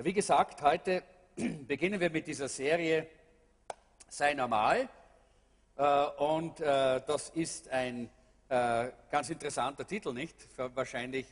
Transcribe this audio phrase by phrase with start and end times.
[0.00, 1.02] Wie gesagt, heute
[1.66, 3.08] beginnen wir mit dieser Serie
[4.08, 4.88] Sei normal.
[5.76, 8.08] Äh, und äh, das ist ein
[8.48, 10.36] äh, ganz interessanter Titel, nicht?
[10.56, 11.26] Wahrscheinlich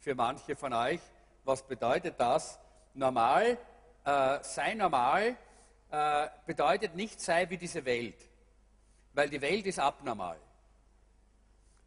[0.00, 0.98] für manche von euch.
[1.44, 2.58] Was bedeutet das?
[2.94, 3.56] Normal,
[4.42, 5.36] sei normal,
[6.44, 8.16] bedeutet nicht sei wie diese Welt,
[9.14, 10.36] weil die Welt ist abnormal.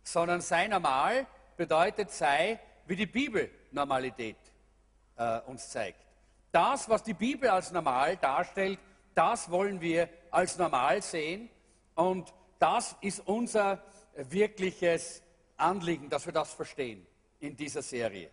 [0.03, 1.27] Sondern sei normal
[1.57, 4.37] bedeutet sei wie die Bibel Normalität
[5.45, 6.10] uns zeigt.
[6.51, 8.79] Das, was die Bibel als normal darstellt,
[9.15, 11.49] das wollen wir als normal sehen.
[11.95, 13.81] Und das ist unser
[14.15, 15.23] wirkliches
[15.57, 17.05] Anliegen, dass wir das verstehen
[17.39, 18.29] in dieser Serie.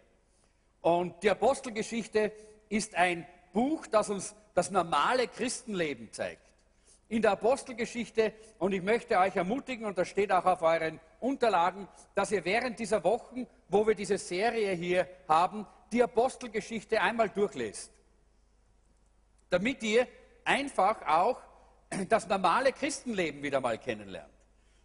[0.80, 2.32] Und die Apostelgeschichte
[2.68, 6.42] ist ein Buch, das uns das normale Christenleben zeigt.
[7.08, 11.88] In der Apostelgeschichte, und ich möchte euch ermutigen, und das steht auch auf euren Unterlagen,
[12.14, 17.92] dass ihr während dieser Wochen, wo wir diese Serie hier haben, die Apostelgeschichte einmal durchlest
[19.50, 20.06] damit ihr
[20.44, 21.40] einfach auch
[22.08, 24.32] das normale Christenleben wieder mal kennenlernt.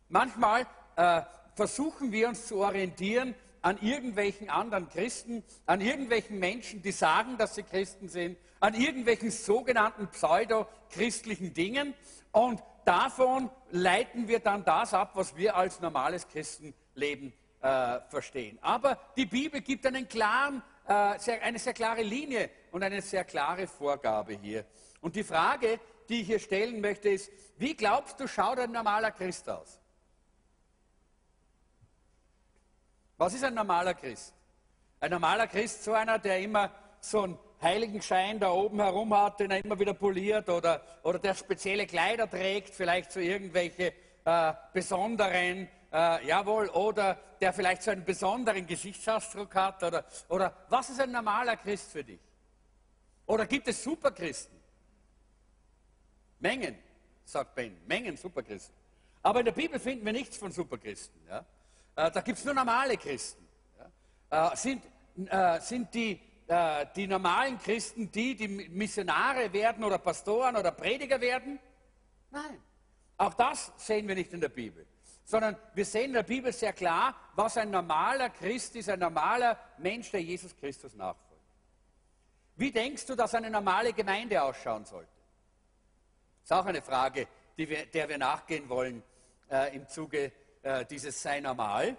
[0.09, 1.21] Manchmal äh,
[1.55, 7.55] versuchen wir uns zu orientieren an irgendwelchen anderen Christen, an irgendwelchen Menschen, die sagen, dass
[7.55, 11.93] sie Christen sind, an irgendwelchen sogenannten pseudo-christlichen Dingen
[12.31, 18.59] und davon leiten wir dann das ab, was wir als normales Christenleben äh, verstehen.
[18.61, 23.23] Aber die Bibel gibt einen klaren äh, sehr, eine sehr klare Linie und eine sehr
[23.23, 24.65] klare Vorgabe hier.
[25.01, 29.11] Und die Frage, die ich hier stellen möchte, ist, wie glaubst du, schaut ein normaler
[29.11, 29.79] Christ aus?
[33.17, 34.33] Was ist ein normaler Christ?
[34.99, 39.39] Ein normaler Christ, so einer, der immer so einen heiligen Schein da oben herum hat,
[39.39, 43.93] den er immer wieder poliert oder, oder der spezielle Kleider trägt, vielleicht so irgendwelche
[44.25, 50.89] äh, besonderen äh, jawohl, oder der vielleicht so einen besonderen Gesichtsausdruck hat, oder, oder was
[50.89, 52.19] ist ein normaler Christ für dich?
[53.27, 54.59] Oder gibt es Superchristen?
[56.39, 56.75] Mengen,
[57.23, 58.75] sagt Ben, Mengen Superchristen.
[59.21, 61.21] Aber in der Bibel finden wir nichts von Superchristen.
[61.29, 61.45] Ja?
[61.95, 63.47] Äh, da gibt es nur normale Christen.
[64.29, 64.51] Ja?
[64.51, 64.83] Äh, sind,
[65.27, 71.21] äh, sind die, äh, die normalen Christen die, die Missionare werden oder Pastoren oder Prediger
[71.21, 71.59] werden?
[72.31, 72.61] Nein.
[73.15, 74.85] Auch das sehen wir nicht in der Bibel
[75.23, 79.57] sondern wir sehen in der Bibel sehr klar, was ein normaler Christ ist, ein normaler
[79.77, 81.23] Mensch, der Jesus Christus nachfolgt.
[82.55, 85.09] Wie denkst du, dass eine normale Gemeinde ausschauen sollte?
[86.41, 89.01] Das ist auch eine Frage, wir, der wir nachgehen wollen
[89.49, 91.95] äh, im Zuge äh, dieses Sei normal.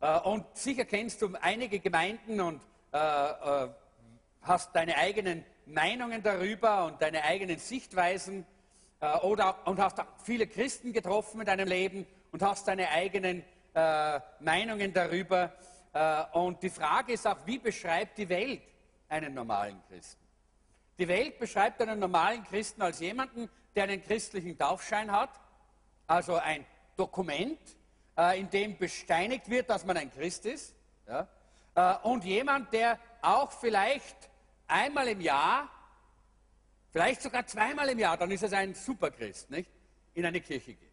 [0.00, 3.68] Äh, und sicher kennst du einige Gemeinden und äh, äh,
[4.42, 8.46] hast deine eigenen Meinungen darüber und deine eigenen Sichtweisen
[9.00, 14.20] äh, oder, und hast viele Christen getroffen in deinem Leben und hast deine eigenen äh,
[14.40, 15.52] Meinungen darüber.
[15.92, 18.62] Äh, und die Frage ist auch, wie beschreibt die Welt
[19.08, 20.24] einen normalen Christen?
[20.98, 25.30] Die Welt beschreibt einen normalen Christen als jemanden, der einen christlichen Taufschein hat,
[26.06, 26.64] also ein
[26.96, 27.58] Dokument,
[28.16, 30.74] äh, in dem besteinigt wird, dass man ein Christ ist.
[31.06, 31.28] Ja?
[31.74, 34.16] Äh, und jemand, der auch vielleicht
[34.66, 35.68] einmal im Jahr
[36.96, 39.68] vielleicht sogar zweimal im Jahr, dann ist es ein Superchrist, nicht?
[40.14, 40.90] In eine Kirche geht.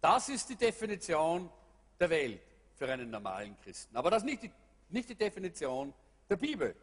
[0.00, 1.50] Das ist die Definition
[1.98, 2.40] der Welt
[2.76, 3.96] für einen normalen Christen.
[3.96, 4.50] Aber das ist nicht die,
[4.90, 5.92] nicht die Definition
[6.30, 6.76] der Bibel.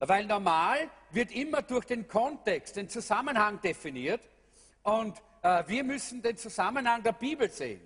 [0.00, 4.20] Weil normal wird immer durch den Kontext, den Zusammenhang definiert.
[4.82, 7.80] Und äh, wir müssen den Zusammenhang der Bibel sehen.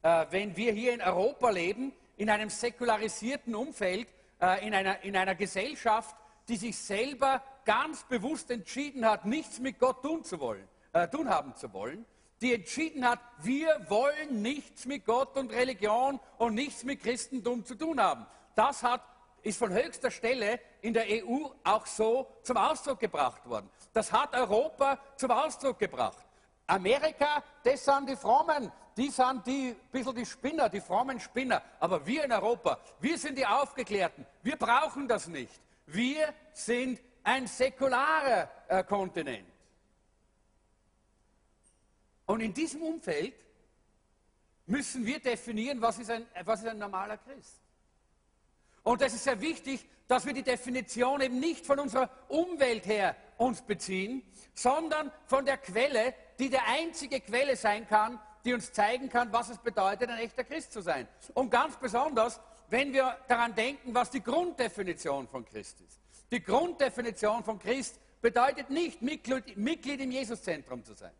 [0.00, 4.08] Äh, wenn wir hier in Europa leben, in einem säkularisierten Umfeld,
[4.40, 6.16] äh, in, einer, in einer Gesellschaft,
[6.48, 11.28] die sich selber ganz bewusst entschieden hat, nichts mit Gott tun zu wollen, äh, tun
[11.28, 12.04] haben zu wollen,
[12.40, 17.76] die entschieden hat, wir wollen nichts mit Gott und Religion und nichts mit Christentum zu
[17.76, 18.26] tun haben.
[18.56, 19.00] Das hat,
[19.42, 23.70] ist von höchster Stelle in der EU auch so zum Ausdruck gebracht worden.
[23.92, 26.26] Das hat Europa zum Ausdruck gebracht.
[26.66, 31.62] Amerika, das sind die Frommen, die sind die bisschen die Spinner, die frommen Spinner.
[31.80, 34.26] Aber wir in Europa, wir sind die Aufgeklärten.
[34.42, 35.60] Wir brauchen das nicht.
[35.86, 39.46] Wir sind ein säkularer äh, Kontinent.
[42.26, 43.34] Und in diesem Umfeld
[44.66, 47.60] müssen wir definieren, was ist, ein, was ist ein normaler Christ.
[48.82, 53.16] Und das ist sehr wichtig, dass wir die Definition eben nicht von unserer Umwelt her
[53.36, 54.22] uns beziehen,
[54.54, 59.50] sondern von der Quelle, die der einzige Quelle sein kann, die uns zeigen kann, was
[59.50, 61.06] es bedeutet, ein echter Christ zu sein.
[61.34, 66.01] Und ganz besonders, wenn wir daran denken, was die Grunddefinition von Christ ist.
[66.32, 71.12] Die Grunddefinition von Christ bedeutet nicht, Mitglied, Mitglied im Jesuszentrum zu sein.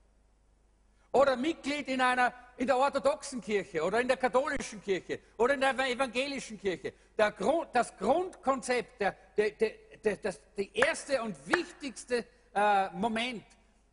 [1.12, 5.60] Oder Mitglied in einer in der orthodoxen Kirche oder in der katholischen Kirche oder in
[5.60, 6.94] der evangelischen Kirche.
[7.36, 12.24] Grund, das Grundkonzept, der, der, der, das, der erste und wichtigste
[12.54, 13.44] äh, Moment,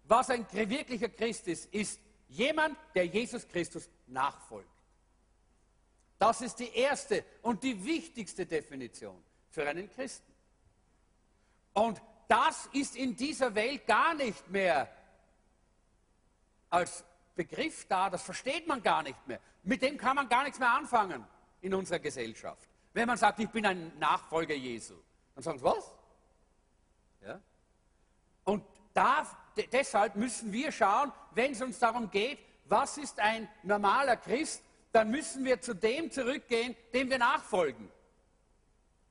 [0.06, 2.00] was ein wirklicher Christ ist, ist
[2.30, 4.70] jemand, der Jesus Christus nachfolgt.
[6.18, 10.29] Das ist die erste und die wichtigste Definition für einen Christen.
[11.74, 14.90] Und das ist in dieser Welt gar nicht mehr
[16.70, 17.04] als
[17.36, 19.40] Begriff da, das versteht man gar nicht mehr.
[19.64, 21.26] Mit dem kann man gar nichts mehr anfangen
[21.62, 22.70] in unserer Gesellschaft.
[22.94, 24.96] Wenn man sagt, ich bin ein Nachfolger Jesu,
[25.36, 25.96] dann sagen sie, was?
[27.22, 27.40] Ja?
[28.44, 28.64] Und
[28.94, 29.26] da,
[29.72, 35.10] deshalb müssen wir schauen, wenn es uns darum geht, was ist ein normaler Christ, dann
[35.10, 37.90] müssen wir zu dem zurückgehen, dem wir nachfolgen,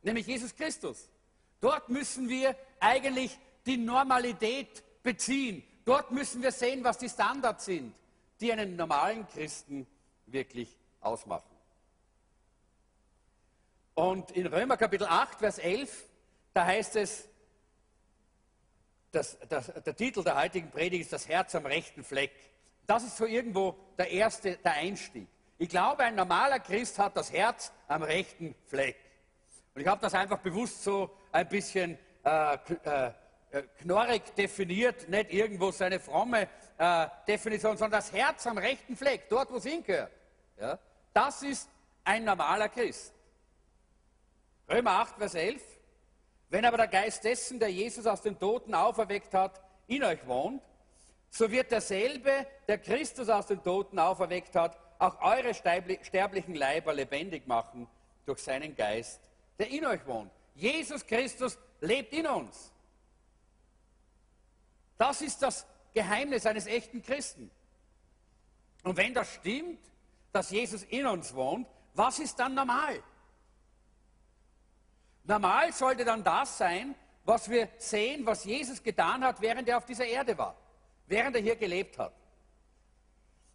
[0.03, 1.09] nämlich Jesus Christus.
[1.61, 5.63] Dort müssen wir eigentlich die Normalität beziehen.
[5.85, 7.95] Dort müssen wir sehen, was die Standards sind,
[8.41, 9.87] die einen normalen Christen
[10.27, 11.57] wirklich ausmachen.
[13.95, 16.05] Und in Römer Kapitel 8, Vers 11,
[16.55, 17.29] da heißt es,
[19.11, 22.33] das, das, der Titel der heutigen Predigt ist das Herz am rechten Fleck.
[22.87, 25.27] Das ist so irgendwo der erste, der Einstieg.
[25.59, 28.97] Ich glaube, ein normaler Christ hat das Herz am rechten Fleck.
[29.75, 33.11] Und ich habe das einfach bewusst so ein bisschen äh, äh,
[33.51, 39.29] äh, knorrig definiert, nicht irgendwo seine fromme äh, Definition, sondern das Herz am rechten Fleck,
[39.29, 40.13] dort, wo es hingehört.
[40.61, 40.79] Ja?
[41.13, 41.69] Das ist
[42.05, 43.15] ein normaler Christ.
[44.69, 45.63] Römer 8, Vers 11.
[46.51, 50.63] Wenn aber der Geist dessen, der Jesus aus den Toten auferweckt hat, in euch wohnt,
[51.31, 57.47] so wird derselbe, der Christus aus den Toten auferweckt hat, auch eure sterblichen Leiber lebendig
[57.47, 57.87] machen
[58.27, 59.21] durch seinen Geist,
[59.59, 60.31] der in euch wohnt.
[60.59, 62.73] Jesus Christus lebt in uns.
[64.99, 65.65] Das ist das
[65.95, 67.51] Geheimnis eines echten Christen.
[68.83, 69.79] Und wenn das stimmt,
[70.33, 73.03] dass Jesus in uns wohnt, was ist dann normal?
[75.25, 76.95] Normal sollte dann das sein,
[77.25, 80.57] was wir sehen, was Jesus getan hat, während er auf dieser Erde war,
[81.07, 82.15] während er hier gelebt hat.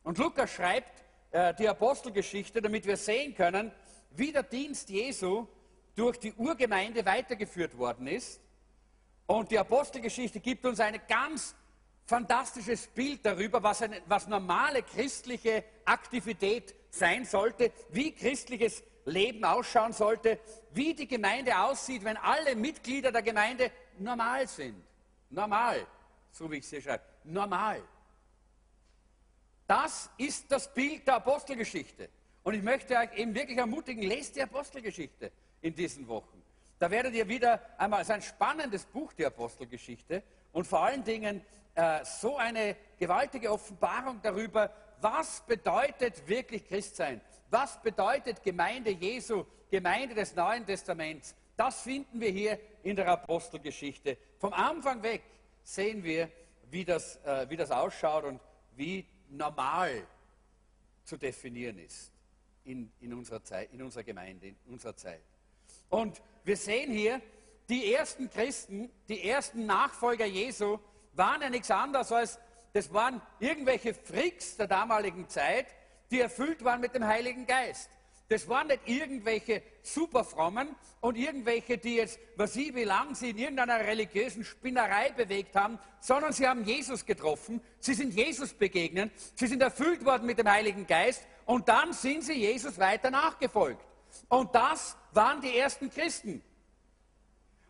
[0.03, 3.71] Und Lukas schreibt äh, die Apostelgeschichte, damit wir sehen können,
[4.11, 5.47] wie der Dienst Jesu
[5.95, 8.41] durch die Urgemeinde weitergeführt worden ist
[9.27, 11.55] und die Apostelgeschichte gibt uns ein ganz
[12.05, 19.93] fantastisches Bild darüber, was, eine, was normale christliche Aktivität sein sollte, wie christliches Leben ausschauen
[19.93, 20.39] sollte,
[20.71, 24.81] wie die Gemeinde aussieht, wenn alle Mitglieder der Gemeinde normal sind.
[25.29, 25.85] Normal,
[26.31, 27.03] so wie ich es hier schreibe.
[27.23, 27.81] Normal.
[29.67, 32.09] Das ist das Bild der Apostelgeschichte.
[32.43, 35.31] Und ich möchte euch eben wirklich ermutigen, lest die Apostelgeschichte
[35.63, 36.43] in diesen Wochen.
[36.77, 40.21] Da werdet ihr wieder einmal, es ist ein spannendes Buch, die Apostelgeschichte,
[40.51, 41.41] und vor allen Dingen
[41.73, 44.69] äh, so eine gewaltige Offenbarung darüber,
[45.01, 47.19] was bedeutet wirklich Christsein?
[47.49, 51.35] Was bedeutet Gemeinde Jesu, Gemeinde des Neuen Testaments?
[51.55, 54.17] Das finden wir hier in der Apostelgeschichte.
[54.39, 55.23] Vom Anfang weg
[55.63, 56.29] sehen wir,
[56.69, 58.39] wie das, äh, wie das ausschaut und
[58.75, 60.05] wie normal
[61.03, 62.11] zu definieren ist
[62.65, 65.21] in, in, unserer Zeit, in unserer Gemeinde, in unserer Zeit.
[65.93, 67.21] Und wir sehen hier,
[67.69, 70.79] die ersten Christen, die ersten Nachfolger Jesu,
[71.13, 72.39] waren ja nichts anderes als,
[72.73, 75.67] das waren irgendwelche Freaks der damaligen Zeit,
[76.09, 77.91] die erfüllt waren mit dem Heiligen Geist.
[78.27, 83.37] Das waren nicht irgendwelche Superfrommen und irgendwelche, die jetzt, was sie, wie lange sie in
[83.37, 89.45] irgendeiner religiösen Spinnerei bewegt haben, sondern sie haben Jesus getroffen, sie sind Jesus begegnet, sie
[89.45, 93.85] sind erfüllt worden mit dem Heiligen Geist und dann sind sie Jesus weiter nachgefolgt.
[94.29, 96.43] Und das waren die ersten Christen.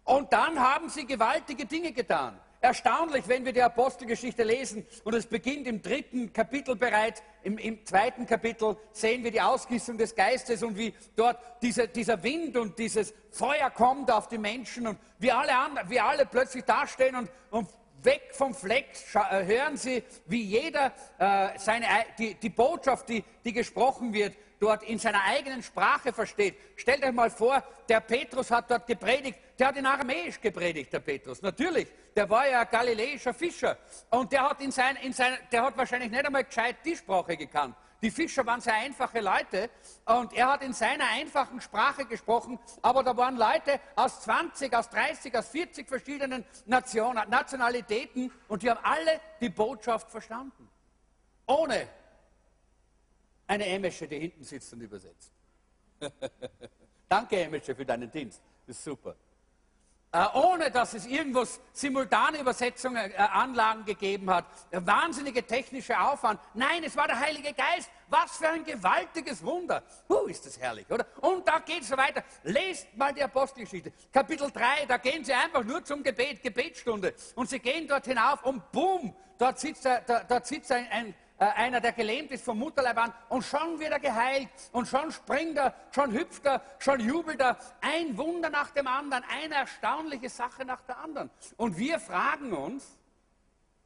[0.03, 2.39] Und dann haben sie gewaltige Dinge getan.
[2.63, 7.85] Erstaunlich, wenn wir die Apostelgeschichte lesen, und es beginnt im dritten Kapitel bereits, im, im
[7.85, 12.79] zweiten Kapitel sehen wir die Ausgießung des Geistes und wie dort diese, dieser Wind und
[12.79, 15.51] dieses Feuer kommt auf die Menschen und wir alle,
[15.89, 17.67] wir alle plötzlich dastehen und, und
[18.01, 21.85] weg vom Fleck äh, hören sie, wie jeder äh, seine,
[22.17, 26.55] die, die Botschaft, die, die gesprochen wird, dort in seiner eigenen Sprache versteht.
[26.77, 31.01] Stellt euch mal vor, der Petrus hat dort gepredigt, der hat in Aramäisch gepredigt, der
[31.01, 31.41] Petrus.
[31.41, 33.77] Natürlich, der war ja ein galiläischer Fischer
[34.09, 37.35] und der hat, in sein, in sein, der hat wahrscheinlich nicht einmal gescheit die Sprache
[37.35, 37.75] gekannt.
[38.01, 39.69] Die Fischer waren sehr einfache Leute
[40.05, 44.89] und er hat in seiner einfachen Sprache gesprochen, aber da waren Leute aus 20, aus
[44.89, 50.69] 30, aus 40 verschiedenen Nation, Nationalitäten und die haben alle die Botschaft verstanden.
[51.47, 51.87] Ohne
[53.53, 55.31] eine Emesche, die hinten sitzt und übersetzt.
[57.09, 58.41] Danke, Emesche, für deinen Dienst.
[58.65, 59.15] Das ist super.
[60.11, 66.39] äh, ohne dass es irgendwo simultane Übersetzungen, äh, Anlagen gegeben hat, wahnsinnige technische Aufwand.
[66.55, 67.91] Nein, es war der Heilige Geist.
[68.09, 69.83] Was für ein gewaltiges Wunder.
[70.09, 71.05] Huh, ist das herrlich, oder?
[71.21, 72.23] Und da geht es so weiter.
[72.43, 73.93] Lest mal die Apostelgeschichte.
[74.11, 77.13] Kapitel 3, da gehen sie einfach nur zum Gebet, Gebetsstunde.
[77.35, 81.13] Und sie gehen dort hinauf und boom, dort sitzt, da, dort sitzt ein, ein äh,
[81.51, 85.57] einer, der gelähmt ist vom Mutterleib an und schon wird er geheilt und schon springt
[85.57, 87.57] er, schon hüpft er, schon jubelt er.
[87.81, 91.29] Ein Wunder nach dem anderen, eine erstaunliche Sache nach der anderen.
[91.57, 92.97] Und wir fragen uns,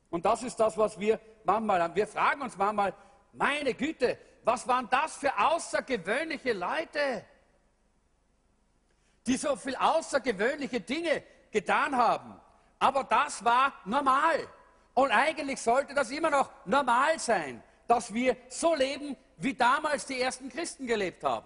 [0.10, 2.94] und das ist das, was wir manchmal haben, wir fragen uns manchmal,
[3.34, 7.26] meine Güte, was waren das für außergewöhnliche Leute,
[9.26, 12.40] die so viel außergewöhnliche Dinge getan haben.
[12.80, 14.48] Aber das war normal.
[14.98, 20.20] Und eigentlich sollte das immer noch normal sein, dass wir so leben, wie damals die
[20.20, 21.46] ersten Christen gelebt haben.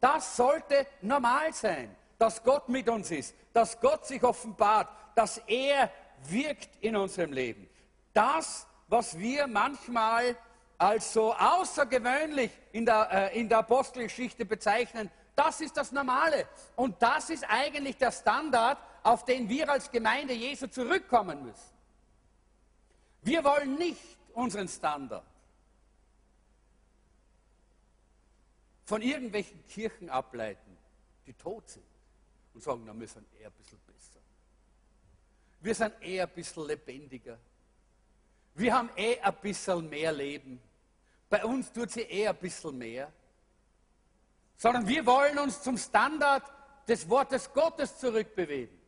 [0.00, 5.92] Das sollte normal sein, dass Gott mit uns ist, dass Gott sich offenbart, dass er
[6.24, 7.70] wirkt in unserem Leben.
[8.12, 10.36] Das, was wir manchmal
[10.76, 16.48] als so außergewöhnlich in der, äh, in der Apostelgeschichte bezeichnen, das ist das Normale.
[16.74, 21.77] Und das ist eigentlich der Standard, auf den wir als Gemeinde Jesu zurückkommen müssen.
[23.28, 24.00] Wir wollen nicht
[24.32, 25.22] unseren Standard
[28.86, 30.78] von irgendwelchen Kirchen ableiten,
[31.26, 31.84] die tot sind
[32.54, 34.20] und sagen, na, wir sind eher ein bisschen besser.
[35.60, 37.36] Wir sind eher ein bisschen lebendiger.
[38.54, 40.58] Wir haben eh ein bisschen mehr Leben.
[41.28, 43.12] Bei uns tut sie eh ein bisschen mehr.
[44.56, 46.50] Sondern wir wollen uns zum Standard
[46.88, 48.80] des Wortes Gottes zurückbewegen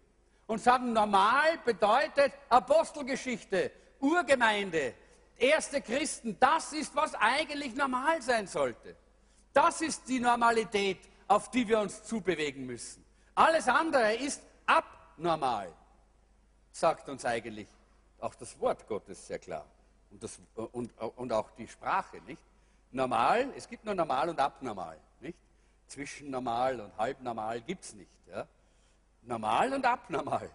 [0.47, 3.71] und sagen, normal bedeutet Apostelgeschichte,
[4.01, 4.95] Urgemeinde,
[5.37, 8.97] erste Christen, das ist, was eigentlich normal sein sollte.
[9.53, 13.05] Das ist die Normalität, auf die wir uns zubewegen müssen.
[13.35, 15.73] Alles andere ist abnormal,
[16.73, 17.69] sagt uns eigentlich
[18.21, 19.65] auch das Wort Gottes sehr klar.
[20.11, 22.43] Und, das, und, und auch die Sprache, nicht?
[22.93, 25.39] Normal, es gibt nur normal und abnormal, nicht?
[25.87, 28.11] Zwischen normal und halbnormal gibt es nicht.
[28.29, 28.47] Ja?
[29.23, 30.51] Normal und abnormal.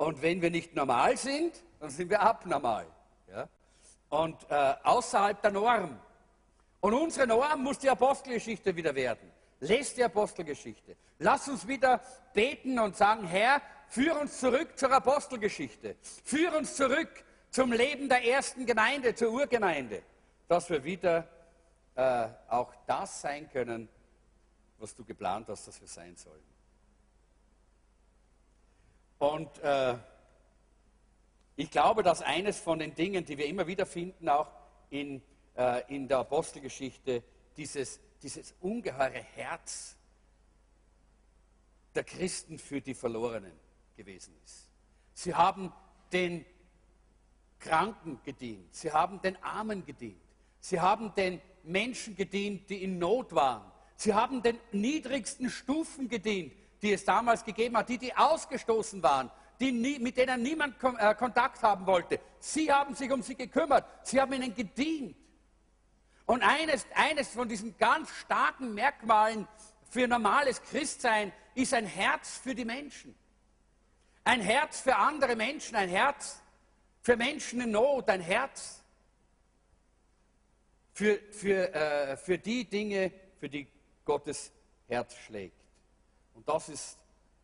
[0.00, 2.86] Und wenn wir nicht normal sind, dann sind wir abnormal.
[3.30, 3.46] Ja?
[4.08, 6.00] Und äh, außerhalb der Norm.
[6.80, 9.30] Und unsere Norm muss die Apostelgeschichte wieder werden.
[9.60, 10.96] Lest die Apostelgeschichte.
[11.18, 12.00] Lass uns wieder
[12.32, 15.96] beten und sagen, Herr, führ uns zurück zur Apostelgeschichte.
[16.24, 20.02] Führ uns zurück zum Leben der ersten Gemeinde, zur Urgemeinde.
[20.48, 21.28] Dass wir wieder
[21.94, 23.86] äh, auch das sein können,
[24.78, 26.49] was du geplant hast, dass wir sein sollen.
[29.20, 29.96] Und äh,
[31.54, 34.50] ich glaube, dass eines von den Dingen, die wir immer wieder finden, auch
[34.88, 35.20] in,
[35.56, 37.22] äh, in der Apostelgeschichte,
[37.54, 39.94] dieses, dieses ungeheure Herz
[41.94, 43.52] der Christen für die Verlorenen
[43.94, 44.70] gewesen ist.
[45.12, 45.70] Sie haben
[46.10, 46.46] den
[47.58, 50.22] Kranken gedient, sie haben den Armen gedient,
[50.60, 56.54] sie haben den Menschen gedient, die in Not waren, sie haben den niedrigsten Stufen gedient,
[56.82, 61.14] die es damals gegeben hat, die, die ausgestoßen waren, die nie, mit denen niemand äh,
[61.14, 62.18] Kontakt haben wollte.
[62.38, 65.16] Sie haben sich um sie gekümmert, sie haben ihnen gedient.
[66.26, 69.46] Und eines, eines von diesen ganz starken Merkmalen
[69.90, 73.14] für normales Christsein ist ein Herz für die Menschen.
[74.24, 76.40] Ein Herz für andere Menschen, ein Herz
[77.02, 78.82] für Menschen in Not, ein Herz
[80.92, 83.66] für, für, äh, für die Dinge, für die
[84.04, 84.52] Gottes
[84.86, 85.59] Herz schlägt.
[86.40, 86.98] Und das ist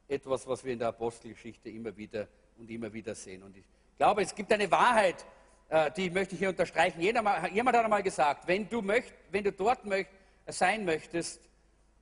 [0.08, 3.42] etwas, was wir in der Apostelgeschichte immer wieder und immer wieder sehen.
[3.42, 3.64] Und ich
[3.98, 5.26] glaube, es gibt eine Wahrheit,
[5.68, 6.98] äh, die möchte ich hier unterstreichen.
[7.02, 7.28] jemand
[7.76, 10.08] hat einmal gesagt, wenn du, möcht, wenn du dort möcht,
[10.46, 11.42] sein möchtest,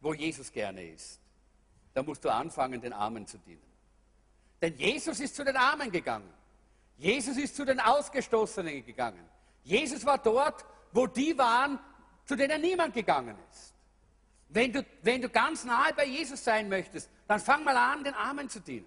[0.00, 1.18] wo Jesus gerne ist,
[1.94, 3.66] dann musst du anfangen, den Armen zu dienen.
[4.62, 6.32] Denn Jesus ist zu den Armen gegangen.
[6.96, 9.28] Jesus ist zu den Ausgestoßenen gegangen.
[9.64, 11.80] Jesus war dort, wo die waren,
[12.24, 13.73] zu denen niemand gegangen ist.
[14.48, 18.14] Wenn du, wenn du ganz nahe bei Jesus sein möchtest, dann fang mal an, den
[18.14, 18.86] Armen zu dienen.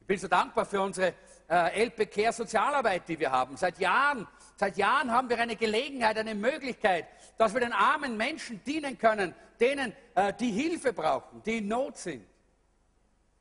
[0.00, 1.14] Ich bin so dankbar für unsere
[1.48, 3.56] äh, LP Care Sozialarbeit, die wir haben.
[3.56, 4.26] Seit Jahren,
[4.56, 9.34] seit Jahren haben wir eine Gelegenheit, eine Möglichkeit, dass wir den armen Menschen dienen können,
[9.60, 12.24] denen, äh, die Hilfe brauchen, die in Not sind.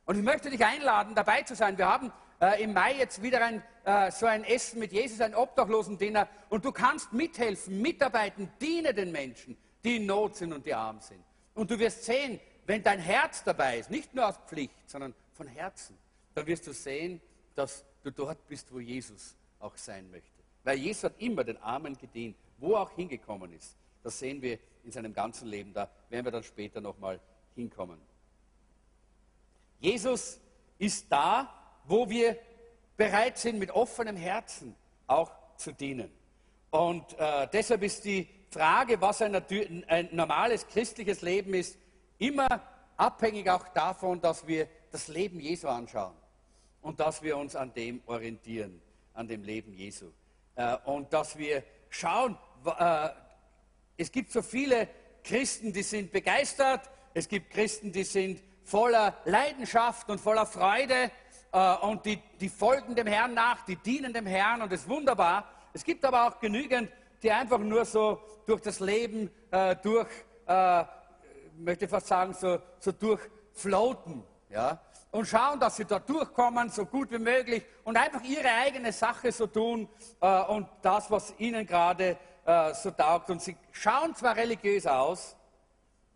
[0.06, 1.78] Und ich möchte dich einladen, dabei zu sein.
[1.78, 5.36] Wir haben äh, im Mai jetzt wieder ein, äh, so ein Essen mit Jesus, ein
[5.36, 6.28] Obdachlosendiener.
[6.50, 11.00] Und du kannst mithelfen, mitarbeiten, diene den Menschen die in Not sind und die arm
[11.00, 11.24] sind.
[11.54, 15.48] Und du wirst sehen, wenn dein Herz dabei ist, nicht nur aus Pflicht, sondern von
[15.48, 15.98] Herzen,
[16.36, 17.22] dann wirst du sehen,
[17.56, 20.44] dass du dort bist, wo Jesus auch sein möchte.
[20.66, 23.78] Weil Jesus hat immer den Armen gedient, wo er auch hingekommen ist.
[24.04, 25.74] Das sehen wir in seinem ganzen Leben.
[25.74, 27.20] Da werden wir dann später nochmal
[27.56, 28.00] hinkommen.
[29.80, 30.40] Jesus
[30.78, 31.50] ist da,
[31.86, 32.38] wo wir
[32.98, 34.76] bereit sind, mit offenem Herzen
[35.08, 36.12] auch zu dienen.
[36.72, 38.28] Und äh, deshalb ist die
[38.58, 39.36] Frage, was ein,
[39.88, 41.78] ein normales christliches Leben ist,
[42.18, 42.48] immer
[42.98, 46.16] abhängig auch davon, dass wir das Leben Jesu anschauen
[46.82, 48.82] und dass wir uns an dem orientieren,
[49.14, 50.08] an dem Leben Jesu.
[50.56, 52.36] Äh, und dass wir schauen,
[52.80, 53.10] äh,
[53.96, 54.88] es gibt so viele
[55.24, 61.12] Christen, die sind begeistert, es gibt Christen, die sind voller Leidenschaft und voller Freude
[61.52, 64.90] äh, und die, die folgen dem Herrn nach, die dienen dem Herrn und das ist
[64.90, 65.48] wunderbar.
[65.74, 66.90] Es gibt aber auch genügend,
[67.22, 70.08] die einfach nur so durch das Leben äh, durch,
[70.46, 70.84] äh,
[71.58, 74.24] möchte fast sagen, so, so durchfloaten.
[74.50, 74.80] Ja?
[75.12, 79.32] Und schauen, dass sie da durchkommen, so gut wie möglich und einfach ihre eigene Sache
[79.32, 79.88] so tun
[80.22, 83.30] äh, und das, was ihnen gerade äh, so taugt.
[83.30, 85.36] Und sie schauen zwar religiös aus,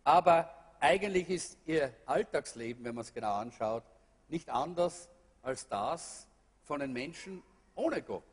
[0.04, 3.84] aber eigentlich ist ihr Alltagsleben, wenn man es genau anschaut,
[4.28, 5.08] nicht anders
[5.42, 6.26] als das
[6.64, 7.42] von den Menschen
[7.74, 8.24] ohne Gott,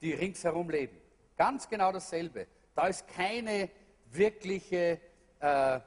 [0.00, 0.96] die ringsherum leben.
[1.38, 2.48] Ganz genau dasselbe.
[2.74, 3.70] Da ist keine
[4.10, 5.00] wirkliche,
[5.38, 5.80] äh,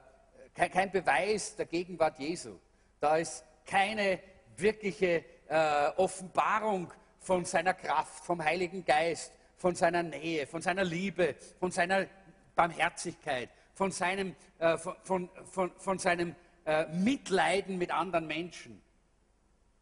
[0.56, 2.58] kein, kein, Beweis der Gegenwart Jesu.
[3.02, 4.20] Da ist keine
[4.56, 11.36] wirkliche äh, Offenbarung von seiner Kraft, vom Heiligen Geist, von seiner Nähe, von seiner Liebe,
[11.60, 12.08] von seiner
[12.56, 16.34] Barmherzigkeit, von seinem, äh, von, von, von, von, seinem
[16.66, 18.82] äh, Mitleiden mit anderen Menschen.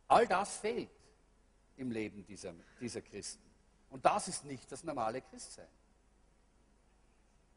[0.07, 0.89] All das fehlt
[1.77, 3.48] im Leben dieser, dieser Christen.
[3.89, 5.67] Und das ist nicht das normale Christsein.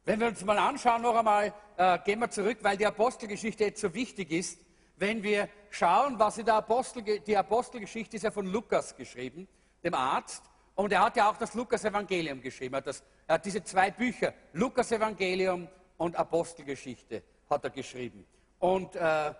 [0.04, 3.80] Wenn wir uns mal anschauen, noch einmal, äh, gehen wir zurück, weil die Apostelgeschichte jetzt
[3.80, 4.58] so wichtig ist.
[4.96, 9.46] Wenn wir schauen, was in der Apostel, die Apostelgeschichte ist ja von Lukas geschrieben,
[9.84, 10.42] dem Arzt,
[10.74, 12.74] und er hat ja auch das Lukas-Evangelium geschrieben.
[12.74, 15.68] Er hat, das, er hat diese zwei Bücher, Lukas-Evangelium
[15.98, 18.24] und Apostelgeschichte, hat er geschrieben.
[18.58, 19.34] Und äh, äh,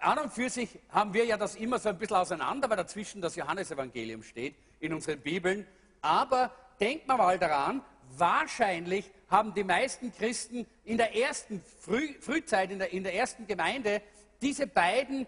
[0.00, 3.20] an und für sich haben wir ja das immer so ein bisschen auseinander, weil dazwischen
[3.20, 5.66] das Johannesevangelium steht in unseren Bibeln.
[6.02, 7.82] Aber denkt man mal daran,
[8.16, 13.46] wahrscheinlich haben die meisten Christen in der ersten Früh, Frühzeit, in der, in der ersten
[13.46, 14.02] Gemeinde,
[14.40, 15.26] diese beiden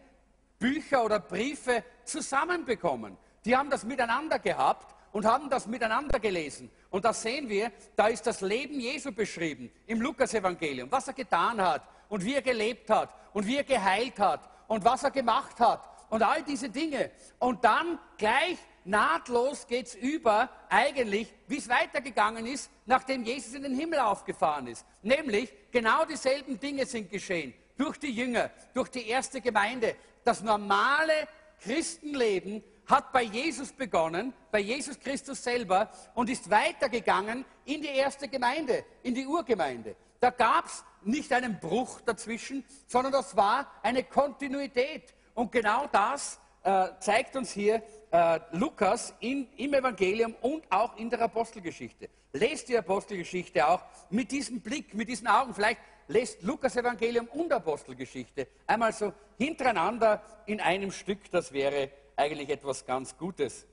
[0.58, 3.16] Bücher oder Briefe zusammenbekommen.
[3.44, 6.70] Die haben das miteinander gehabt und haben das miteinander gelesen.
[6.90, 11.60] Und da sehen wir, da ist das Leben Jesu beschrieben im Lukasevangelium, was er getan
[11.60, 15.58] hat und wie er gelebt hat und wie er geheilt hat und was er gemacht
[15.60, 17.10] hat und all diese Dinge.
[17.38, 23.62] Und dann gleich nahtlos geht es über, eigentlich, wie es weitergegangen ist, nachdem Jesus in
[23.62, 24.84] den Himmel aufgefahren ist.
[25.02, 27.54] Nämlich, genau dieselben Dinge sind geschehen.
[27.76, 29.96] Durch die Jünger, durch die erste Gemeinde.
[30.24, 31.28] Das normale
[31.60, 38.28] Christenleben hat bei Jesus begonnen, bei Jesus Christus selber und ist weitergegangen in die erste
[38.28, 39.96] Gemeinde, in die Urgemeinde.
[40.20, 45.14] Da gab es nicht einen Bruch dazwischen, sondern das war eine Kontinuität.
[45.34, 51.08] Und genau das äh, zeigt uns hier äh, Lukas in, im Evangelium und auch in
[51.10, 52.08] der Apostelgeschichte.
[52.32, 55.54] Lest die Apostelgeschichte auch mit diesem Blick, mit diesen Augen.
[55.54, 61.30] Vielleicht lest Lukas Evangelium und Apostelgeschichte einmal so hintereinander in einem Stück.
[61.30, 63.66] Das wäre eigentlich etwas ganz Gutes.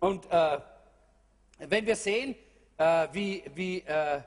[0.00, 0.58] Und äh,
[1.58, 2.34] wenn wir sehen,
[2.76, 4.20] äh, wie, wie äh,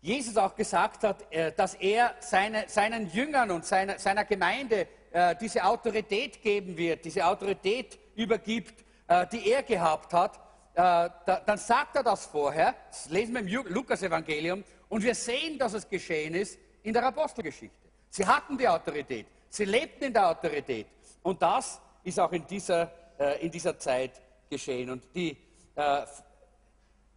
[0.00, 5.36] Jesus auch gesagt hat, äh, dass er seine, seinen Jüngern und seine, seiner Gemeinde äh,
[5.38, 10.40] diese Autorität geben wird, diese Autorität übergibt, äh, die er gehabt hat,
[10.76, 11.08] da,
[11.46, 15.88] dann sagt er das vorher, das lesen wir im Lukas-Evangelium, und wir sehen, dass es
[15.88, 17.76] geschehen ist in der Apostelgeschichte.
[18.10, 20.86] Sie hatten die Autorität, sie lebten in der Autorität.
[21.22, 24.90] Und das ist auch in dieser, äh, in dieser Zeit geschehen.
[24.90, 25.36] Und die,
[25.74, 26.06] äh,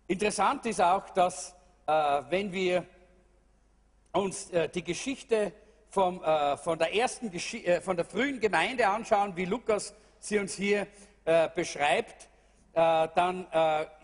[0.08, 1.54] interessant ist auch, dass
[1.86, 1.92] äh,
[2.30, 2.86] wenn wir
[4.14, 5.54] uns äh, die Geschichte
[5.90, 9.94] vom, äh, von, der ersten, äh, von der frühen Gemeinde anschauen, wie Lukas
[10.28, 10.88] sie uns hier
[11.56, 12.30] beschreibt,
[12.74, 13.48] dann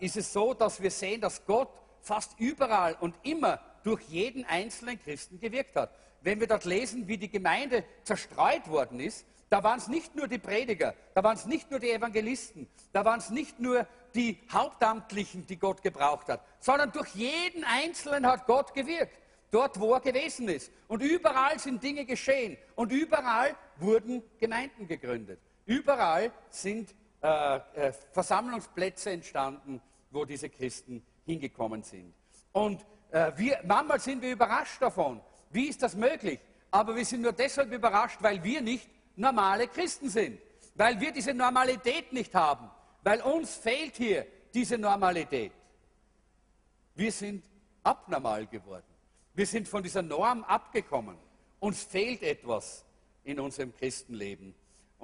[0.00, 5.00] ist es so, dass wir sehen, dass Gott fast überall und immer durch jeden einzelnen
[5.02, 5.90] Christen gewirkt hat.
[6.20, 10.26] Wenn wir dort lesen, wie die Gemeinde zerstreut worden ist, da waren es nicht nur
[10.26, 14.40] die Prediger, da waren es nicht nur die Evangelisten, da waren es nicht nur die
[14.50, 19.18] Hauptamtlichen, die Gott gebraucht hat, sondern durch jeden Einzelnen hat Gott gewirkt,
[19.50, 20.72] dort wo er gewesen ist.
[20.88, 25.38] Und überall sind Dinge geschehen und überall wurden Gemeinden gegründet.
[25.66, 32.12] Überall sind äh, äh, Versammlungsplätze entstanden, wo diese Christen hingekommen sind.
[32.52, 35.20] Und äh, wir, manchmal sind wir überrascht davon.
[35.50, 36.38] Wie ist das möglich?
[36.70, 40.38] Aber wir sind nur deshalb überrascht, weil wir nicht normale Christen sind,
[40.74, 42.70] weil wir diese Normalität nicht haben,
[43.02, 45.52] weil uns fehlt hier diese Normalität.
[46.94, 47.42] Wir sind
[47.82, 48.84] abnormal geworden.
[49.34, 51.16] Wir sind von dieser Norm abgekommen.
[51.58, 52.84] Uns fehlt etwas
[53.24, 54.54] in unserem Christenleben.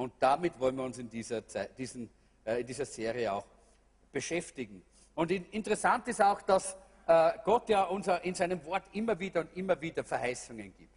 [0.01, 2.09] Und damit wollen wir uns in dieser, Zeit, diesen,
[2.47, 3.45] äh, in dieser Serie auch
[4.11, 4.83] beschäftigen.
[5.15, 6.75] Und interessant ist auch, dass
[7.07, 10.95] äh, Gott ja unser, in seinem Wort immer wieder und immer wieder Verheißungen gibt.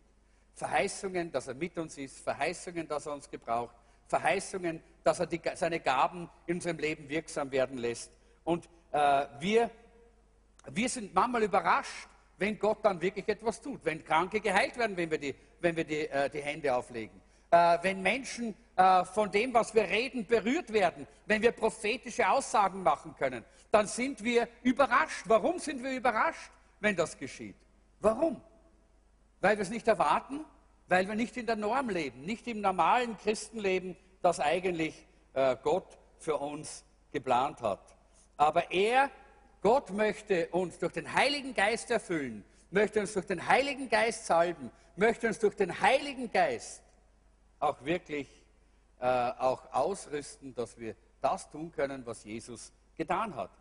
[0.55, 3.75] Verheißungen, dass er mit uns ist, Verheißungen, dass er uns gebraucht,
[4.07, 8.09] Verheißungen, dass er die, seine Gaben in unserem Leben wirksam werden lässt.
[8.45, 9.69] Und äh, wir,
[10.71, 15.11] wir sind manchmal überrascht, wenn Gott dann wirklich etwas tut, wenn Kranke geheilt werden, wenn
[15.11, 17.19] wir die, wenn wir die, äh, die Hände auflegen,
[17.51, 22.81] äh, wenn Menschen äh, von dem, was wir reden, berührt werden, wenn wir prophetische Aussagen
[22.83, 25.23] machen können, dann sind wir überrascht.
[25.25, 27.55] Warum sind wir überrascht, wenn das geschieht?
[27.99, 28.41] Warum?
[29.41, 30.45] Weil wir es nicht erwarten,
[30.87, 35.97] weil wir nicht in der Norm leben, nicht im normalen Christenleben, das eigentlich äh, Gott
[36.19, 37.95] für uns geplant hat.
[38.37, 39.09] Aber er,
[39.61, 44.71] Gott möchte uns durch den Heiligen Geist erfüllen, möchte uns durch den Heiligen Geist salben,
[44.95, 46.81] möchte uns durch den Heiligen Geist
[47.59, 48.42] auch wirklich
[49.03, 53.51] äh, auch ausrüsten, dass wir das tun können, was Jesus getan hat.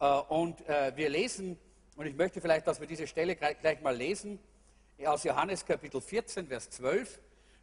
[0.00, 1.56] Äh, und äh, wir lesen,
[1.94, 4.40] und ich möchte vielleicht, dass wir diese Stelle gleich, gleich mal lesen,
[5.06, 7.20] aus Johannes Kapitel 14, Vers 12.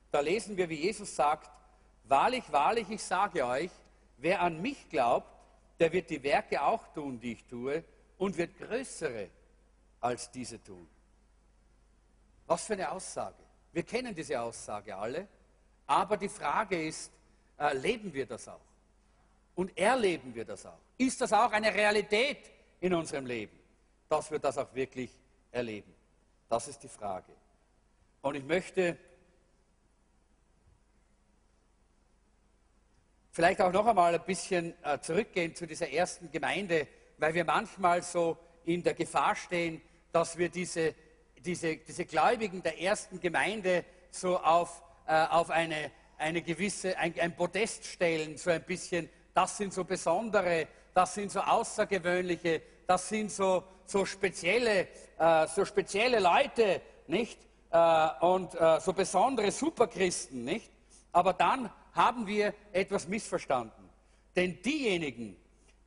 [0.09, 1.51] Da lesen wir, wie Jesus sagt,
[2.07, 3.71] Wahrlich, wahrlich, ich sage euch,
[4.15, 5.27] wer an mich glaubt,
[5.77, 7.83] der wird die Werke auch tun, die ich tue,
[8.17, 9.29] und wird größere
[9.99, 10.87] als diese tun.
[12.45, 13.43] Was für eine Aussage.
[13.73, 15.27] Wir kennen diese Aussage alle,
[15.87, 17.11] aber die Frage ist,
[17.57, 18.61] äh, leben wir das auch?
[19.55, 20.77] Und erleben wir das auch?
[20.97, 23.57] Ist das auch eine Realität in unserem Leben,
[24.07, 25.09] dass wir das auch wirklich
[25.51, 25.93] erleben?
[26.49, 27.31] Das ist die Frage.
[28.21, 28.97] Und ich möchte
[33.31, 38.03] vielleicht auch noch einmal ein bisschen äh, zurückgehen zu dieser ersten Gemeinde, weil wir manchmal
[38.03, 40.93] so in der Gefahr stehen, dass wir diese,
[41.37, 47.35] diese, diese Gläubigen der ersten Gemeinde so auf, äh, auf eine, eine gewisse, ein, ein
[47.35, 53.31] Podest stellen, so ein bisschen, das sind so besondere, das sind so außergewöhnliche, das sind
[53.31, 57.39] so, so, spezielle, äh, so spezielle Leute, nicht?
[57.69, 60.71] Äh, und äh, so besondere Superchristen, nicht?
[61.11, 63.89] Aber dann haben wir etwas missverstanden.
[64.35, 65.35] Denn diejenigen,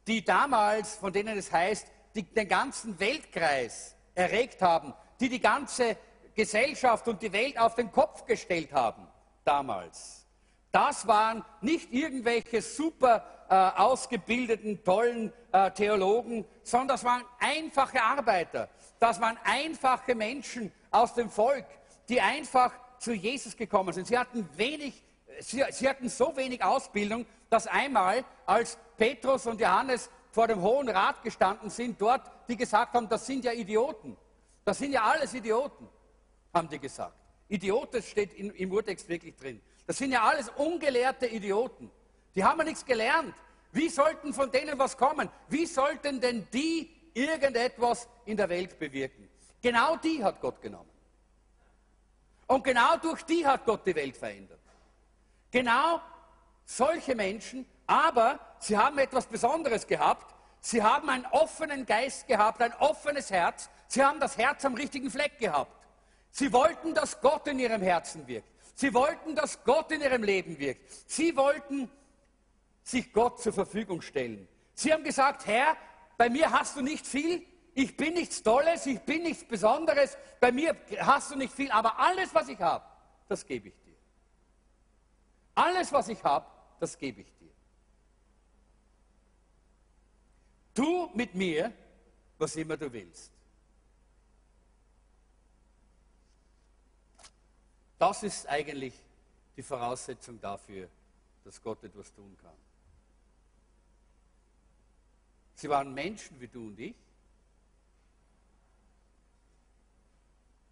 [0.06, 5.96] die damals, von denen es heißt, die den ganzen Weltkreis erregt haben, die die ganze
[6.34, 9.06] Gesellschaft und die Welt auf den Kopf gestellt haben,
[9.44, 10.26] damals,
[10.72, 18.68] das waren nicht irgendwelche super äh, ausgebildeten, tollen äh, Theologen, sondern das waren einfache Arbeiter.
[19.00, 21.66] Das waren einfache Menschen aus dem Volk,
[22.08, 24.06] die einfach zu Jesus gekommen sind.
[24.06, 25.02] Sie hatten wenig,
[25.40, 30.88] sie, sie hatten so wenig Ausbildung, dass einmal, als Petrus und Johannes vor dem Hohen
[30.88, 34.16] Rat gestanden sind, dort, die gesagt haben, das sind ja Idioten.
[34.64, 35.88] Das sind ja alles Idioten,
[36.54, 37.19] haben die gesagt.
[37.50, 39.60] Idioten steht in, im Urtext wirklich drin.
[39.86, 41.90] Das sind ja alles ungelehrte Idioten.
[42.34, 43.34] Die haben ja nichts gelernt.
[43.72, 45.28] Wie sollten von denen was kommen?
[45.48, 49.28] Wie sollten denn die irgendetwas in der Welt bewirken?
[49.60, 50.88] Genau die hat Gott genommen.
[52.46, 54.60] Und genau durch die hat Gott die Welt verändert.
[55.50, 56.00] Genau
[56.64, 60.34] solche Menschen, aber sie haben etwas Besonderes gehabt.
[60.60, 63.70] Sie haben einen offenen Geist gehabt, ein offenes Herz.
[63.88, 65.79] Sie haben das Herz am richtigen Fleck gehabt.
[66.30, 68.48] Sie wollten, dass Gott in ihrem Herzen wirkt.
[68.74, 70.90] Sie wollten, dass Gott in ihrem Leben wirkt.
[71.10, 71.90] Sie wollten
[72.82, 74.48] sich Gott zur Verfügung stellen.
[74.74, 75.76] Sie haben gesagt, Herr,
[76.16, 80.50] bei mir hast du nicht viel, ich bin nichts Tolles, ich bin nichts Besonderes, bei
[80.52, 82.84] mir hast du nicht viel, aber alles, was ich habe,
[83.28, 83.96] das gebe ich dir.
[85.54, 86.46] Alles, was ich habe,
[86.78, 87.50] das gebe ich dir.
[90.74, 91.72] Tu mit mir,
[92.38, 93.32] was immer du willst.
[98.00, 98.94] Das ist eigentlich
[99.58, 100.88] die Voraussetzung dafür,
[101.44, 102.56] dass Gott etwas tun kann.
[105.54, 106.96] Sie waren Menschen wie du und ich.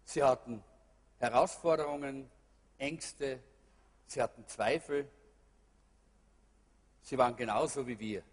[0.05, 0.63] Sie hatten
[1.19, 2.27] Herausforderungen,
[2.79, 3.39] Ängste,
[4.07, 5.07] sie hatten Zweifel.
[7.03, 8.23] Sie waren genauso wie wir.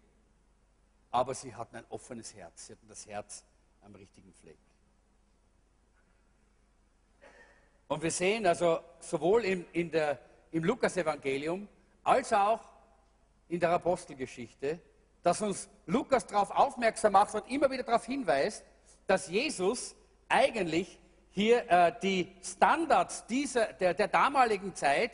[1.11, 2.65] Aber sie hatten ein offenes Herz.
[2.65, 3.43] Sie hatten das Herz
[3.83, 4.57] am richtigen Fleck.
[7.87, 10.19] Und wir sehen also sowohl in, in der,
[10.51, 11.67] im Lukas-Evangelium
[12.03, 12.59] als auch
[13.49, 14.79] in der Apostelgeschichte,
[15.23, 18.63] dass uns Lukas darauf aufmerksam macht und immer wieder darauf hinweist,
[19.07, 19.95] dass Jesus
[20.27, 20.99] eigentlich
[21.31, 25.11] hier äh, die Standards dieser, der, der, damaligen Zeit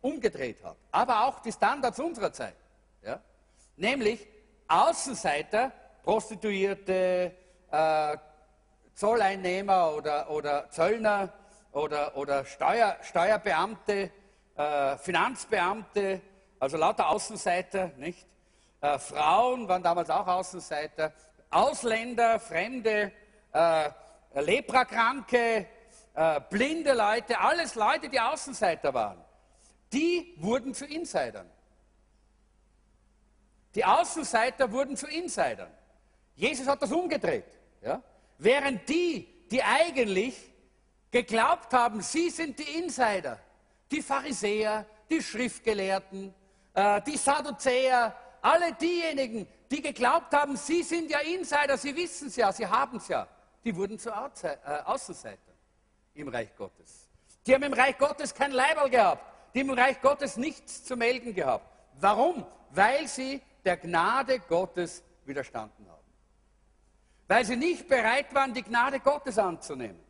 [0.00, 2.56] umgedreht hat, aber auch die Standards unserer Zeit.
[3.02, 3.20] Ja?
[3.76, 4.26] Nämlich
[4.66, 5.70] Außenseiter,
[6.02, 7.32] Prostituierte,
[7.70, 8.16] äh,
[8.94, 11.32] Zolleinnehmer oder, oder Zöllner,
[11.76, 14.10] oder, oder Steuer, Steuerbeamte,
[14.56, 16.22] äh, Finanzbeamte,
[16.58, 18.26] also lauter Außenseiter, nicht?
[18.80, 21.12] Äh, Frauen waren damals auch Außenseiter,
[21.50, 23.12] Ausländer, Fremde,
[23.52, 23.90] äh,
[24.34, 25.66] Leprakranke,
[26.14, 29.22] äh, blinde Leute, alles Leute, die Außenseiter waren.
[29.92, 31.50] Die wurden zu Insidern.
[33.74, 35.70] Die Außenseiter wurden zu Insidern.
[36.36, 37.58] Jesus hat das umgedreht.
[37.82, 38.02] Ja?
[38.38, 40.55] Während die, die eigentlich
[41.22, 43.38] geglaubt haben, sie sind die Insider,
[43.90, 46.34] die Pharisäer, die Schriftgelehrten,
[46.74, 52.36] äh, die Sadduzäer, alle diejenigen, die geglaubt haben, sie sind ja Insider, sie wissen es
[52.36, 53.26] ja, sie haben es ja,
[53.64, 55.54] die wurden zu äh, Außenseitern
[56.14, 57.08] im Reich Gottes.
[57.46, 59.24] Die haben im Reich Gottes kein Leiberl gehabt,
[59.54, 61.66] die haben im Reich Gottes nichts zu melden gehabt.
[61.98, 62.44] Warum?
[62.72, 65.96] Weil sie der Gnade Gottes widerstanden haben.
[67.26, 70.05] Weil sie nicht bereit waren, die Gnade Gottes anzunehmen.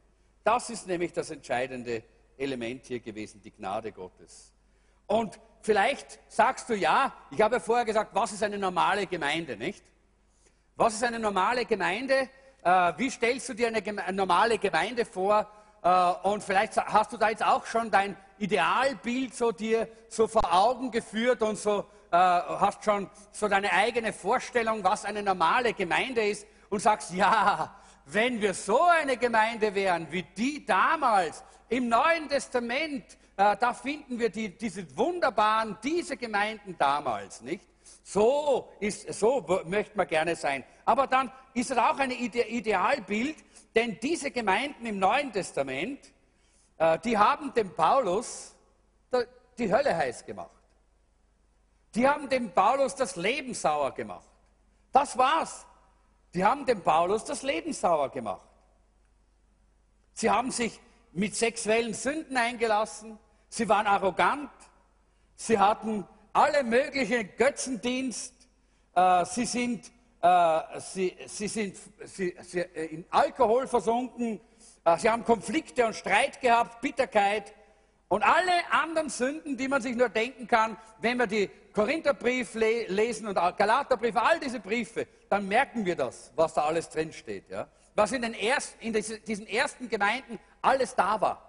[0.46, 2.04] Das ist nämlich das entscheidende
[2.38, 4.52] Element hier gewesen, die Gnade Gottes.
[5.08, 9.56] Und vielleicht sagst du ja, ich habe ja vorher gesagt, was ist eine normale Gemeinde,
[9.56, 9.82] nicht?
[10.76, 12.30] Was ist eine normale Gemeinde?
[12.62, 15.50] Äh, wie stellst du dir eine, normale Gemeinde vor?
[15.82, 20.54] Äh, und vielleicht hast du da jetzt auch schon dein Idealbild so dir so vor
[20.54, 21.80] Augen geführt und so
[22.12, 27.74] äh, hast schon so deine eigene Vorstellung, was eine normale Gemeinde ist und sagst, ja,
[28.06, 33.04] wenn wir so eine Gemeinde wären wie die damals im Neuen Testament,
[33.36, 37.66] äh, da finden wir die, diese wunderbaren, diese Gemeinden damals, nicht?
[38.02, 40.64] So, ist, so möchte man gerne sein.
[40.84, 43.36] Aber dann ist es auch ein Ide Idealbild,
[43.74, 45.98] denn diese Gemeinden im Neuen Testament,
[46.78, 48.54] äh, die haben dem Paulus
[49.58, 50.50] die Hölle heiß gemacht.
[51.94, 54.28] Die haben dem Paulus das Leben sauer gemacht.
[54.92, 55.66] Das war's.
[56.36, 58.46] Die haben dem Paulus das Leben sauer gemacht.
[60.12, 60.78] Sie haben sich
[61.12, 63.18] mit sexuellen Sünden eingelassen.
[63.48, 64.50] Sie waren arrogant.
[65.34, 68.34] Sie hatten alle möglichen Götzendienst.
[68.94, 74.38] Äh, sie sind, äh, sie, sie sind sie, sie, äh, in Alkohol versunken.
[74.98, 77.54] Sie haben Konflikte und Streit gehabt, Bitterkeit.
[78.08, 82.86] Und alle anderen Sünden, die man sich nur denken kann, wenn wir die Korintherbrief le
[82.86, 87.50] lesen und Galaterbrief, all diese Briefe, dann merken wir das, was da alles drin steht.
[87.50, 87.68] Ja?
[87.96, 91.42] Was in, den ersten, in diesen ersten Gemeinden alles da war.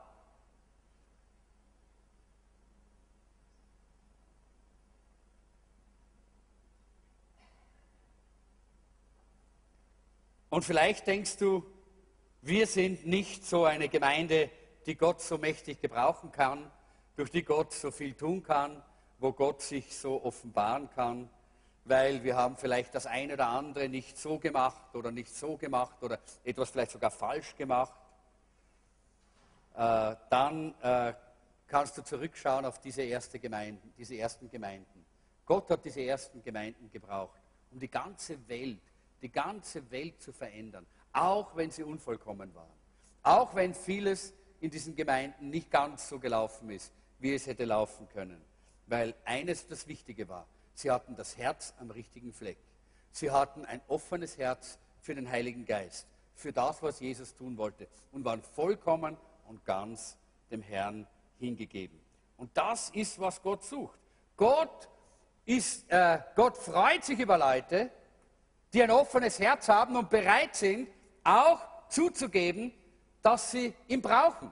[10.50, 11.64] Und vielleicht denkst du,
[12.42, 14.50] wir sind nicht so eine Gemeinde,
[14.88, 16.72] die Gott so mächtig gebrauchen kann,
[17.18, 18.82] durch die Gott so viel tun kann,
[19.20, 21.30] wo Gott sich so offenbaren kann,
[21.84, 26.02] weil wir haben vielleicht das eine oder andere nicht so gemacht oder nicht so gemacht
[26.02, 27.94] oder etwas vielleicht sogar falsch gemacht.
[29.76, 31.14] Äh, dann äh,
[31.68, 35.06] kannst du zurückschauen auf diese, erste Gemeinden, diese ersten Gemeinden.
[35.46, 38.82] Gott hat diese ersten Gemeinden gebraucht, um die ganze Welt,
[39.22, 42.78] die ganze Welt zu verändern, auch wenn sie unvollkommen waren,
[43.24, 48.08] auch wenn vieles in diesen Gemeinden nicht ganz so gelaufen ist, wie es hätte laufen
[48.10, 48.42] können.
[48.88, 52.58] Weil eines das Wichtige war, sie hatten das Herz am richtigen Fleck.
[53.12, 57.88] Sie hatten ein offenes Herz für den Heiligen Geist, für das, was Jesus tun wollte
[58.12, 59.18] und waren vollkommen
[59.48, 60.18] und ganz
[60.52, 61.08] dem Herrn
[61.40, 62.00] hingegeben.
[62.38, 63.98] Und das ist, was Gott sucht.
[64.36, 64.88] Gott,
[65.46, 67.90] ist, äh, Gott freut sich über Leute,
[68.74, 70.90] die ein offenes Herz haben und bereit sind,
[71.24, 72.74] auch zuzugeben,
[73.22, 74.52] dass sie ihn brauchen.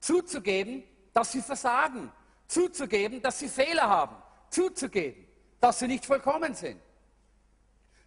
[0.00, 2.12] Zuzugeben, dass sie versagen.
[2.46, 4.16] Zuzugeben, dass sie Fehler haben.
[4.50, 5.26] Zuzugeben,
[5.60, 6.80] dass sie nicht vollkommen sind.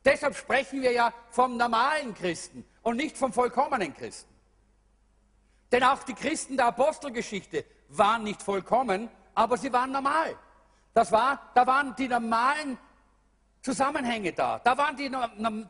[0.04, 4.34] Deshalb sprechen wir ja vom normalen Christen und nicht vom vollkommenen Christen.
[5.72, 10.38] Denn auch die Christen der Apostelgeschichte waren nicht vollkommen, aber sie waren normal.
[10.94, 12.78] Das war, da waren die normalen
[13.62, 14.60] Zusammenhänge da.
[14.60, 15.10] Da waren die,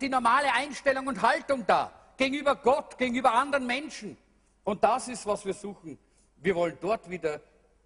[0.01, 4.17] die normale Einstellung und Haltung da gegenüber Gott, gegenüber anderen Menschen.
[4.63, 5.97] Und das ist, was wir suchen.
[6.37, 7.41] Wir wollen dort wieder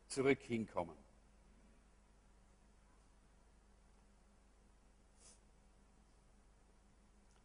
[0.08, 0.96] zurück hinkommen.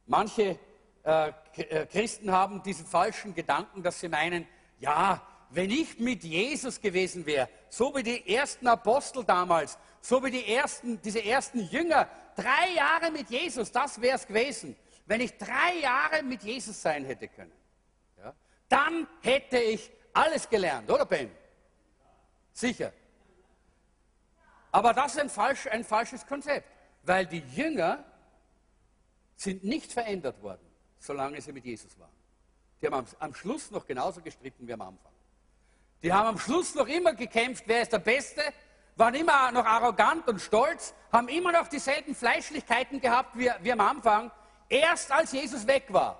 [0.06, 0.58] Manche
[1.04, 4.46] äh, äh, Christen haben diesen falschen Gedanken, dass sie meinen,
[4.78, 10.30] ja, wenn ich mit Jesus gewesen wäre, so wie die ersten Apostel damals, so wie
[10.30, 15.36] die ersten, diese ersten Jünger, drei Jahre mit Jesus, das wäre es gewesen wenn ich
[15.36, 17.52] drei Jahre mit Jesus sein hätte können,
[18.18, 18.34] ja,
[18.68, 21.30] dann hätte ich alles gelernt, oder Ben?
[22.52, 22.92] Sicher.
[24.70, 26.68] Aber das ist ein, falsch, ein falsches Konzept,
[27.02, 28.04] weil die Jünger
[29.36, 30.66] sind nicht verändert worden,
[30.98, 32.12] solange sie mit Jesus waren.
[32.80, 35.12] Die haben am, am Schluss noch genauso gestritten wie am Anfang.
[36.02, 38.42] Die haben am Schluss noch immer gekämpft, wer ist der Beste
[38.96, 43.80] waren immer noch arrogant und stolz, haben immer noch dieselben Fleischlichkeiten gehabt wie, wie am
[43.80, 44.30] Anfang,
[44.72, 46.18] erst als Jesus weg war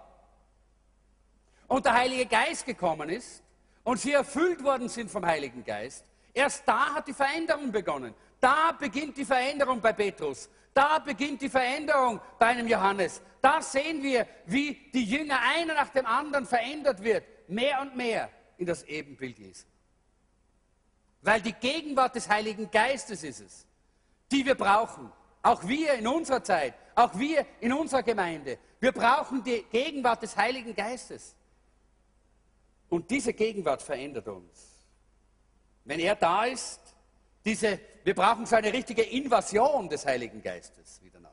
[1.69, 3.43] und der Heilige Geist gekommen ist
[3.83, 8.15] und sie erfüllt worden sind vom Heiligen Geist, erst da hat die Veränderung begonnen.
[8.41, 10.51] Da beginnt die Veränderung bei Petrus.
[10.75, 13.23] Da beginnt die Veränderung bei einem Johannes.
[13.41, 18.31] Da sehen wir, wie die Jünger einer nach dem anderen verändert wird, mehr und mehr
[18.59, 19.67] in das Ebenbild Jesu.
[21.23, 23.67] Weil die Gegenwart des Heiligen Geistes ist es,
[24.31, 25.11] die wir brauchen.
[25.43, 28.59] Auch wir in unserer Zeit, auch wir in unserer Gemeinde.
[28.79, 31.35] Wir brauchen die Gegenwart des Heiligen Geistes.
[32.89, 34.73] Und diese Gegenwart verändert uns.
[35.85, 36.81] Wenn er da ist,
[37.45, 41.29] diese, wir brauchen so eine richtige Invasion des Heiligen Geistes wieder neu.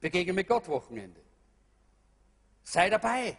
[0.00, 1.20] Begegnen mit Gott Wochenende.
[2.62, 3.36] Sei dabei.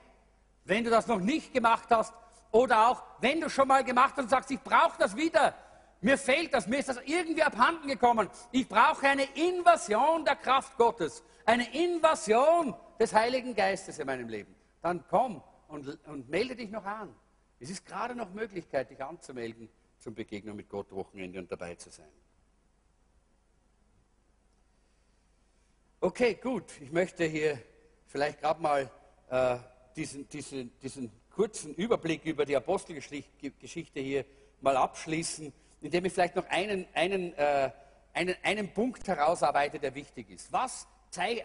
[0.65, 2.13] Wenn du das noch nicht gemacht hast
[2.51, 5.55] oder auch wenn du schon mal gemacht hast und sagst, ich brauche das wieder,
[6.01, 8.29] mir fehlt das, mir ist das irgendwie abhanden gekommen.
[8.51, 14.55] Ich brauche eine Invasion der Kraft Gottes, eine Invasion des Heiligen Geistes in meinem Leben.
[14.81, 17.13] Dann komm und, und melde dich noch an.
[17.59, 21.89] Es ist gerade noch Möglichkeit, dich anzumelden zum Begegnung mit Gott Wochenende und dabei zu
[21.89, 22.11] sein.
[25.99, 26.79] Okay, gut.
[26.79, 27.59] Ich möchte hier
[28.05, 28.91] vielleicht gerade mal
[29.29, 29.57] äh,
[29.95, 34.25] diesen, diesen, diesen kurzen Überblick über die Apostelgeschichte hier
[34.61, 37.71] mal abschließen, indem ich vielleicht noch einen, einen, äh,
[38.13, 40.51] einen, einen Punkt herausarbeite, der wichtig ist.
[40.51, 40.87] Was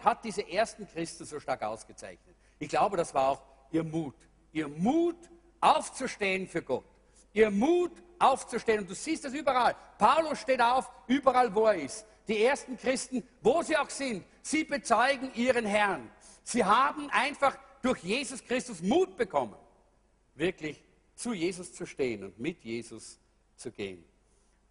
[0.01, 2.35] hat diese ersten Christen so stark ausgezeichnet?
[2.59, 3.41] Ich glaube, das war auch
[3.71, 4.15] ihr Mut.
[4.51, 5.17] Ihr Mut
[5.59, 6.85] aufzustehen für Gott.
[7.33, 8.81] Ihr Mut aufzustehen.
[8.81, 9.75] Und du siehst das überall.
[9.97, 12.05] Paulus steht auf, überall wo er ist.
[12.27, 16.09] Die ersten Christen, wo sie auch sind, sie bezeugen ihren Herrn.
[16.43, 19.55] Sie haben einfach durch Jesus Christus Mut bekommen,
[20.35, 20.81] wirklich
[21.15, 23.19] zu Jesus zu stehen und mit Jesus
[23.55, 24.05] zu gehen.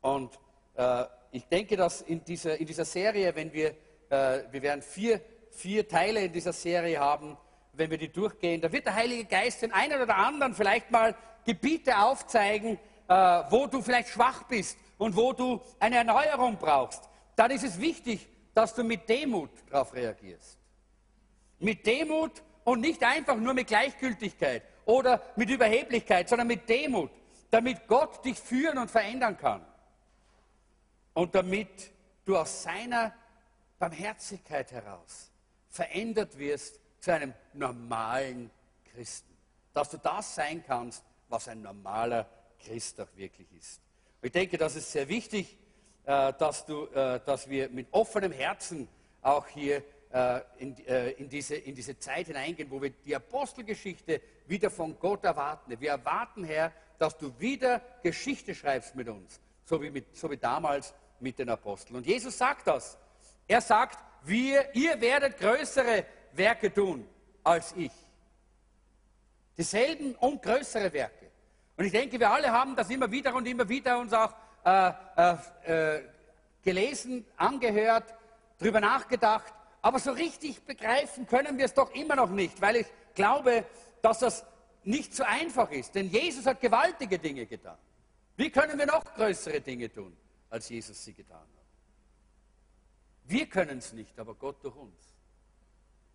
[0.02, 0.38] Und
[0.74, 3.70] äh, ich denke, dass in dieser, in dieser Serie, wenn wir,
[4.10, 7.38] äh, wir werden vier, vier Teile in dieser Serie haben,
[7.72, 11.14] wenn wir die durchgehen, da wird der Heilige Geist den einen oder anderen vielleicht mal
[11.44, 17.08] Gebiete aufzeigen, äh, wo du vielleicht schwach bist und wo du eine Erneuerung brauchst.
[17.34, 20.58] Dann ist es wichtig, dass du mit Demut darauf reagierst.
[21.58, 27.10] Mit Demut und nicht einfach nur mit Gleichgültigkeit oder mit Überheblichkeit, sondern mit Demut,
[27.50, 29.64] damit Gott dich führen und verändern kann.
[31.14, 31.92] Und damit
[32.24, 33.14] du aus seiner
[33.78, 35.30] Barmherzigkeit heraus
[35.68, 38.50] verändert wirst zu einem normalen
[38.92, 39.36] Christen.
[39.72, 42.28] Dass du das sein kannst, was ein normaler
[42.60, 43.80] Christ auch wirklich ist.
[44.20, 45.56] Ich denke, das ist sehr wichtig,
[46.04, 48.88] äh, dass, du, äh, dass wir mit offenem Herzen
[49.22, 54.70] auch hier äh, in, in, diese, in diese Zeit hineingehen, wo wir die Apostelgeschichte wieder
[54.70, 55.74] von Gott erwarten.
[55.80, 60.36] Wir erwarten, Herr, dass du wieder Geschichte schreibst mit uns, so wie, mit, so wie
[60.36, 61.96] damals mit den Aposteln.
[61.96, 62.98] Und Jesus sagt das.
[63.46, 67.08] Er sagt, wir, ihr werdet größere Werke tun
[67.42, 67.92] als ich.
[69.56, 71.30] Dieselben und größere Werke.
[71.76, 74.32] Und ich denke, wir alle haben das immer wieder und immer wieder uns auch
[74.64, 76.02] äh, äh, äh
[76.62, 78.14] gelesen, angehört,
[78.58, 79.52] darüber nachgedacht.
[79.80, 83.64] Aber so richtig begreifen können wir es doch immer noch nicht, weil ich glaube,
[84.00, 84.44] dass das
[84.84, 85.94] nicht so einfach ist.
[85.94, 87.76] Denn Jesus hat gewaltige Dinge getan.
[88.36, 90.16] Wie können wir noch größere Dinge tun,
[90.52, 91.66] als Jesus sie getan hat?
[93.24, 95.14] Wir können es nicht, aber Gott durch uns.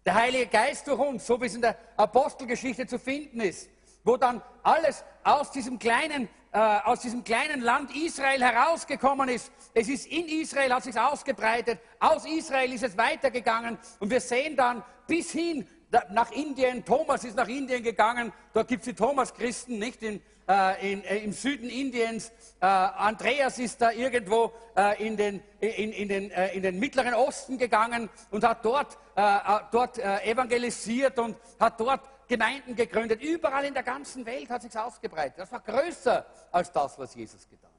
[0.06, 3.70] Der Heilige Geist durch uns, so wie es in der Apostelgeschichte zu finden ist,
[4.04, 9.52] wo dann alles aus diesem kleinen, äh, aus diesem kleinen Land Israel herausgekommen ist.
[9.74, 14.56] Es ist in Israel, hat sich ausgebreitet, aus Israel ist es weitergegangen und wir sehen
[14.56, 15.68] dann bis hin
[16.12, 20.94] nach Indien, Thomas ist nach Indien gegangen, dort gibt es die Thomas-Christen, nicht in, äh,
[20.94, 22.32] in, äh, im Süden Indiens.
[22.60, 27.14] Äh, Andreas ist da irgendwo äh, in, den, in, in, den, äh, in den Mittleren
[27.14, 29.40] Osten gegangen und hat dort, äh,
[29.72, 33.22] dort evangelisiert und hat dort Gemeinden gegründet.
[33.22, 35.40] Überall in der ganzen Welt hat sich ausgebreitet.
[35.40, 37.78] Das war größer als das, was Jesus getan hat.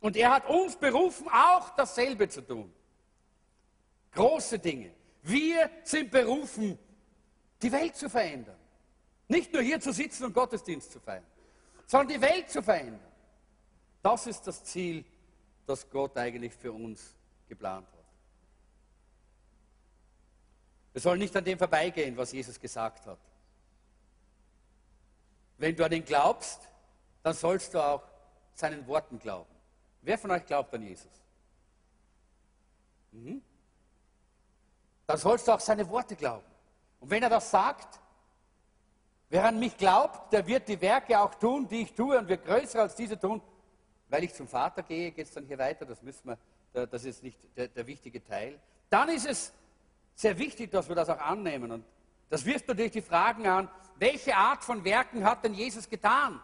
[0.00, 2.72] Und er hat uns berufen, auch dasselbe zu tun.
[4.12, 4.90] Große Dinge.
[5.22, 6.78] Wir sind berufen,
[7.62, 8.56] die Welt zu verändern.
[9.28, 11.24] Nicht nur hier zu sitzen und Gottesdienst zu feiern,
[11.86, 13.00] sondern die Welt zu verändern.
[14.02, 15.04] Das ist das Ziel,
[15.66, 17.14] das Gott eigentlich für uns
[17.48, 18.04] geplant hat.
[20.92, 23.18] Wir sollen nicht an dem vorbeigehen, was Jesus gesagt hat.
[25.58, 26.68] Wenn du an ihn glaubst,
[27.22, 28.02] dann sollst du auch
[28.52, 29.50] seinen Worten glauben.
[30.02, 31.10] Wer von euch glaubt an Jesus?
[33.12, 33.42] Mhm
[35.06, 36.46] dann sollst du auch seine Worte glauben.
[37.00, 38.00] Und wenn er das sagt,
[39.34, 42.44] wer an mich glaubt, der wird die Werke auch tun, die ich tue und wird
[42.44, 43.42] größer als diese tun,
[44.08, 45.84] weil ich zum Vater gehe, geht es dann hier weiter.
[45.84, 46.36] Das müssen
[46.72, 48.60] wir, das ist nicht der, der wichtige Teil.
[48.88, 49.52] Dann ist es
[50.14, 51.72] sehr wichtig, dass wir das auch annehmen.
[51.72, 51.84] Und
[52.30, 56.38] das wirft natürlich die Fragen an, welche Art von Werken hat denn Jesus getan?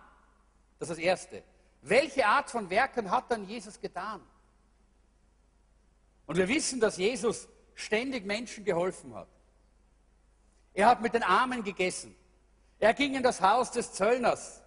[0.81, 1.45] Das ist das Erste.
[1.83, 4.21] Welche Art von Werken hat dann Jesus getan?
[6.27, 9.29] Und wir wissen, dass Jesus ständig Menschen geholfen hat.
[10.75, 12.17] Er hat mit den Armen gegessen.
[12.81, 14.63] Er ging in das Haus des Zöllners,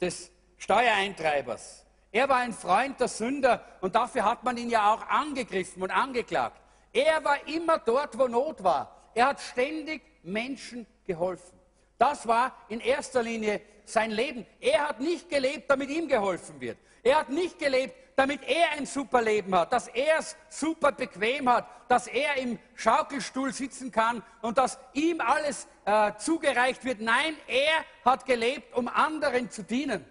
[0.00, 1.84] des Steuereintreibers.
[2.12, 5.90] Er war ein Freund der Sünder und dafür hat man ihn ja auch angegriffen und
[5.90, 6.60] angeklagt.
[6.92, 9.10] Er war immer dort, wo Not war.
[9.14, 11.58] Er hat ständig Menschen geholfen.
[11.98, 14.46] Das war in erster Linie sein Leben.
[14.60, 16.78] Er hat nicht gelebt, damit ihm geholfen wird.
[17.02, 21.50] Er hat nicht gelebt, damit er ein super Leben hat, dass er es super bequem
[21.50, 27.00] hat, dass er im Schaukelstuhl sitzen kann und dass ihm alles äh, zugereicht wird.
[27.00, 30.04] Nein, er hat gelebt, um anderen zu dienen.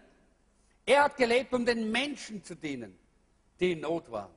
[0.85, 2.97] Er hat gelebt, um den Menschen zu dienen,
[3.59, 4.31] die in Not waren,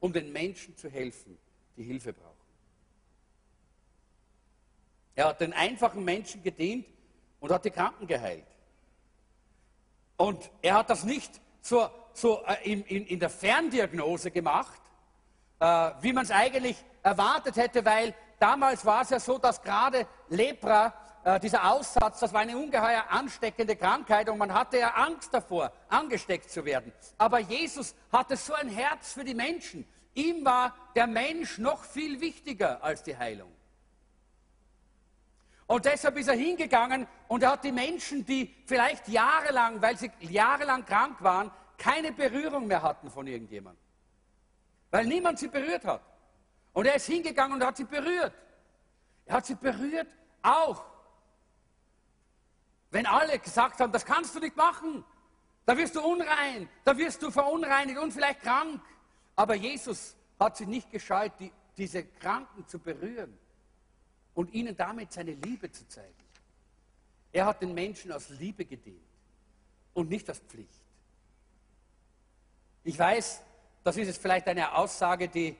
[0.00, 1.38] um den Menschen zu helfen,
[1.76, 2.36] die Hilfe brauchen.
[5.14, 6.86] Er hat den einfachen Menschen gedient
[7.38, 8.46] und hat die Kranken geheilt.
[10.16, 14.80] Und er hat das nicht so, so äh, in, in, in, der Ferndiagnose gemacht,
[15.60, 20.06] äh, wie man es eigentlich erwartet hätte, weil damals war es ja so, dass gerade
[20.28, 25.32] Lepra, äh, dieser Aussatz, das war eine ungeheuer ansteckende Krankheit und man hatte ja Angst
[25.32, 26.92] davor, angesteckt zu werden.
[27.18, 29.86] Aber Jesus hatte so ein Herz für die Menschen.
[30.14, 33.52] Ihm war der Mensch noch viel wichtiger als die Heilung.
[35.66, 40.10] Und deshalb ist er hingegangen und er hat die Menschen, die vielleicht jahrelang, weil sie
[40.18, 43.80] jahrelang krank waren, keine Berührung mehr hatten von irgendjemandem.
[44.90, 46.02] Weil niemand sie berührt hat.
[46.72, 48.32] Und er ist hingegangen und hat sie berührt.
[49.26, 50.08] Er hat sie berührt
[50.42, 50.84] auch.
[52.90, 55.04] Wenn alle gesagt haben, das kannst du nicht machen,
[55.66, 58.80] da wirst du unrein, da wirst du verunreinigt und vielleicht krank.
[59.36, 63.38] Aber Jesus hat sich nicht gescheut, die, diese Kranken zu berühren
[64.34, 66.14] und ihnen damit seine Liebe zu zeigen.
[67.32, 69.04] Er hat den Menschen aus Liebe gedient
[69.94, 70.80] und nicht aus Pflicht.
[72.82, 73.42] Ich weiß,
[73.84, 75.56] das ist jetzt vielleicht eine Aussage, die,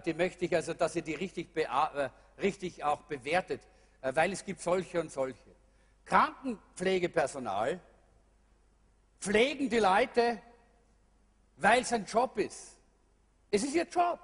[0.00, 2.10] die möchte ich, also dass ihr die richtig, äh,
[2.40, 3.62] richtig auch bewertet,
[4.00, 5.38] äh, weil es gibt solche und solche.
[6.04, 7.80] Krankenpflegepersonal
[9.20, 10.40] pflegen die Leute,
[11.56, 12.78] weil es ein Job ist.
[13.50, 14.20] Es ist ihr Job.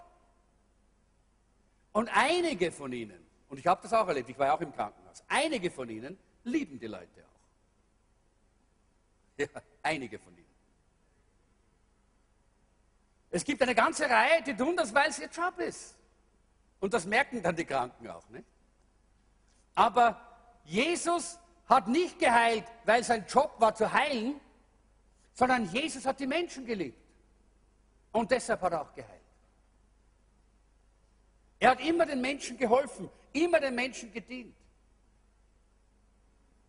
[1.93, 4.73] Und einige von ihnen und ich habe das auch erlebt, ich war ja auch im
[4.73, 5.23] Krankenhaus.
[5.29, 7.29] Einige von ihnen lieben die Leute auch.
[9.37, 9.47] Ja,
[9.83, 10.42] einige von ihnen.
[13.33, 15.97] Es gibt eine ganze Reihe, die tun das, weil es ihr Job ist.
[16.79, 18.29] Und das merken dann die Kranken auch.
[18.29, 18.45] Nicht?
[19.75, 20.21] Aber
[20.65, 24.41] Jesus hat nicht geheilt, weil sein Job war zu heilen,
[25.35, 27.01] sondern Jesus hat die Menschen geliebt.
[28.13, 29.21] Und deshalb hat er auch geheilt.
[31.59, 34.55] Er hat immer den Menschen geholfen immer den Menschen gedient.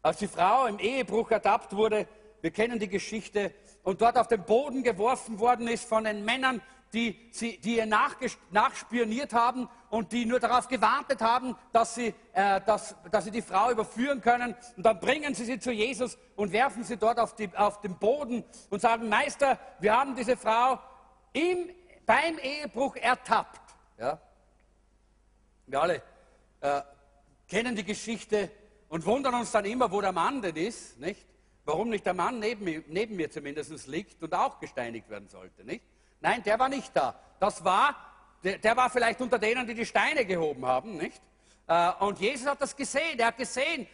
[0.02, 2.08] Als die Frau im Ehebruch ertappt wurde,
[2.42, 3.54] wir kennen die Geschichte,
[3.84, 6.62] und dort auf den Boden geworfen worden ist von den Männern,
[6.94, 12.62] die, sie, die ihr nachspioniert haben und die nur darauf gewartet haben, dass sie, äh,
[12.62, 14.56] dass, dass sie die Frau überführen können.
[14.78, 17.98] Und dann bringen sie sie zu Jesus und werfen sie dort auf, die, auf den
[17.98, 20.80] Boden und sagen, Meister, wir haben diese Frau
[21.34, 21.70] im,
[22.06, 23.62] beim Ehebruch ertappt.
[23.98, 24.20] Ja?
[25.66, 26.02] Wir alle
[26.62, 26.82] äh,
[27.48, 28.52] kennen die Geschichte
[28.88, 31.26] und wundern uns dann immer, wo der Mann denn ist, nicht?
[31.66, 35.64] Warum nicht der Mann neben mir, neben mir zumindest liegt und auch gesteinigt werden sollte,
[35.64, 35.84] nicht?
[36.20, 37.20] Nein, der war nicht da.
[37.40, 37.96] Das war,
[38.44, 41.22] der, der war vielleicht unter denen, die die Steine gehoben haben, nicht?
[41.68, 43.18] Äh, und Jesus hat das gesehen.
[43.18, 43.88] Er hat gesehen,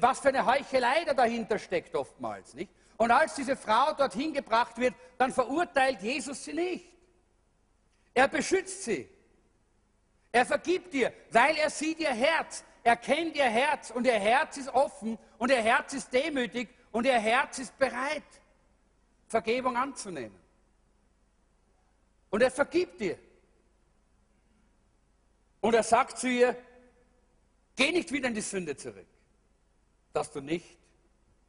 [0.00, 2.70] was für eine Heuchelei da dahinter steckt oftmals, nicht?
[2.96, 6.86] Und als diese Frau dorthin gebracht wird, dann verurteilt Jesus sie nicht.
[8.14, 9.08] Er beschützt sie.
[10.32, 12.64] Er vergibt dir, weil er sieht ihr Herz.
[12.82, 17.04] Er kennt ihr Herz und ihr Herz ist offen und ihr Herz ist demütig und
[17.04, 18.24] ihr Herz ist bereit,
[19.28, 20.38] Vergebung anzunehmen.
[22.30, 23.18] Und er vergibt dir.
[25.60, 26.56] Und er sagt zu ihr,
[27.74, 29.06] geh nicht wieder in die Sünde zurück,
[30.14, 30.78] dass du nicht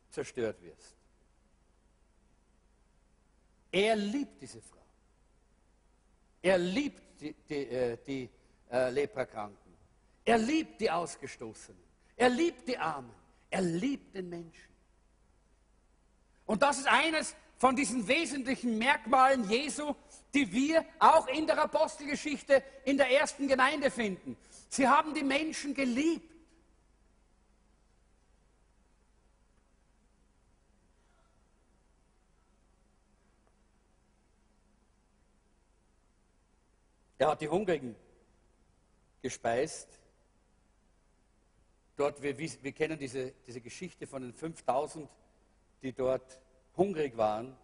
[0.09, 0.97] zerstört wirst.
[3.71, 4.85] Er liebt diese Frau.
[6.41, 8.29] Er liebt die, die, äh, die,
[8.69, 9.73] äh, Leprakranken.
[10.25, 11.81] Er liebt die Ausgestoßenen.
[12.17, 13.15] Er liebt die Armen.
[13.49, 14.76] Er liebt den Menschen.
[16.47, 19.93] Und das ist eines von diesen wesentlichen Merkmalen Jesu,
[20.33, 24.37] die wir auch in der Apostelgeschichte in der ersten Gemeinde finden.
[24.69, 26.33] Sie haben die Menschen geliebt.
[37.19, 37.95] Er hat die Hungrigen
[39.21, 39.89] gespeist.
[41.97, 45.26] Dort, wir, wir kennen diese, diese Geschichte von den 5000 Menschen
[45.81, 46.41] die dort
[46.75, 47.55] hungrig waren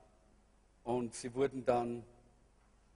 [0.84, 2.04] und sie wurden dann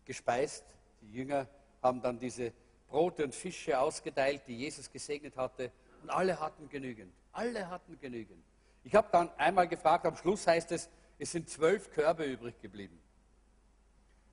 [0.06, 0.66] gespeist.
[1.02, 1.48] Die Jünger
[1.82, 2.54] haben dann diese
[2.88, 7.14] Brote und Fische ausgeteilt, die Jesus gesegnet hatte und alle hatten genügend.
[7.32, 8.44] Alle hatten genügend.
[8.84, 10.90] Ich habe dann einmal gefragt, am Schluss heißt es,
[11.20, 12.98] es sind zwölf Körbe übrig geblieben.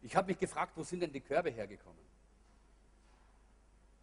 [0.03, 1.99] Ich habe mich gefragt, wo sind denn die Körbe hergekommen?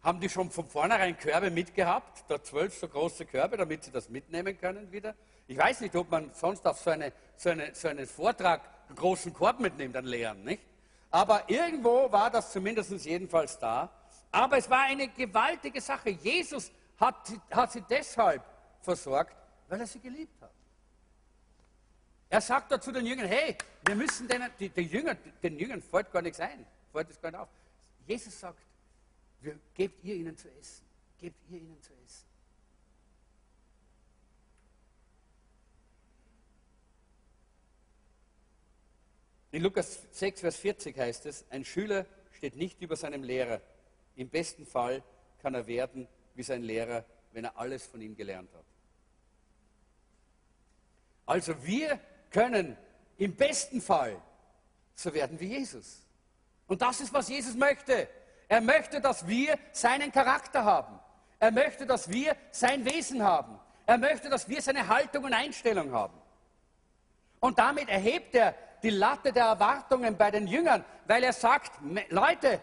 [0.02, 4.08] Haben die schon von vornherein Körbe mitgehabt, da zwölf so große Körbe, damit sie das
[4.08, 5.14] mitnehmen können wieder?
[5.52, 8.96] Ich weiß nicht, ob man sonst auf so, eine, so, eine, so einen Vortrag einen
[8.96, 10.62] großen Korb mitnimmt, einen leeren, nicht?
[11.10, 13.90] Aber irgendwo war das zumindest jedenfalls da.
[14.30, 16.08] Aber es war eine gewaltige Sache.
[16.08, 18.42] Jesus hat, hat sie deshalb
[18.80, 19.36] versorgt,
[19.68, 20.52] weil er sie geliebt hat.
[22.30, 25.82] Er sagt da zu den Jüngern, hey, wir müssen denen, die, die Jünger, den Jüngern
[25.82, 27.48] fällt gar nichts ein, fällt es gar nicht auf.
[28.06, 28.62] Jesus sagt,
[29.42, 30.86] wir, gebt ihr ihnen zu essen,
[31.18, 32.31] gebt ihr ihnen zu essen.
[39.52, 43.60] In Lukas 6, Vers 40 heißt es, ein Schüler steht nicht über seinem Lehrer.
[44.16, 45.02] Im besten Fall
[45.42, 48.64] kann er werden wie sein Lehrer, wenn er alles von ihm gelernt hat.
[51.26, 52.00] Also wir
[52.30, 52.78] können
[53.18, 54.20] im besten Fall
[54.94, 56.06] so werden wie Jesus.
[56.66, 58.08] Und das ist, was Jesus möchte.
[58.48, 60.98] Er möchte, dass wir seinen Charakter haben.
[61.38, 63.58] Er möchte, dass wir sein Wesen haben.
[63.84, 66.18] Er möchte, dass wir seine Haltung und Einstellung haben.
[67.40, 71.72] Und damit erhebt er die Latte der Erwartungen bei den Jüngern, weil er sagt,
[72.10, 72.60] Leute,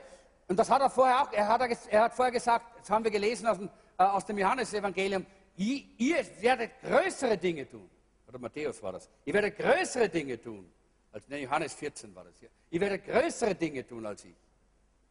[0.48, 3.12] und das hat er vorher auch, er hat, er hat vorher gesagt, das haben wir
[3.12, 5.26] gelesen aus dem, äh, aus dem Johannesevangelium,
[5.58, 7.90] ihr, ihr werdet größere Dinge tun.
[8.28, 9.10] Oder Matthäus war das.
[9.26, 10.72] Ihr werdet größere Dinge tun.
[11.12, 12.50] Als, ne, Johannes 14 war das hier.
[12.70, 14.36] Ihr werdet größere Dinge tun, als ich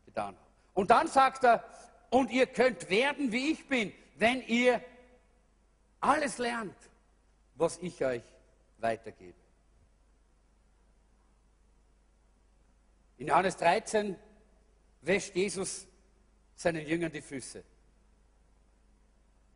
[0.07, 0.47] getan habe.
[0.75, 1.65] Und dann sagt er,
[2.11, 4.81] und ihr könnt werden, wie ich bin, wenn ihr
[6.01, 6.77] alles lernt,
[7.57, 8.23] was ich euch
[8.79, 9.35] weitergebe.
[13.19, 14.17] In Johannes 13
[15.03, 15.87] wäscht Jesus
[16.55, 17.63] seinen Jüngern die Füße.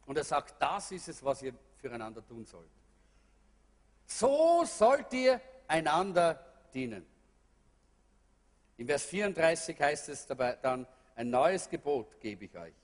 [0.07, 2.71] Und er sagt, das ist es, was ihr füreinander tun sollt.
[4.07, 6.45] So sollt ihr einander
[6.75, 7.07] dienen.
[8.77, 12.75] In Vers 34 heißt es dabei dann, ein neues Gebot gebe ich euch.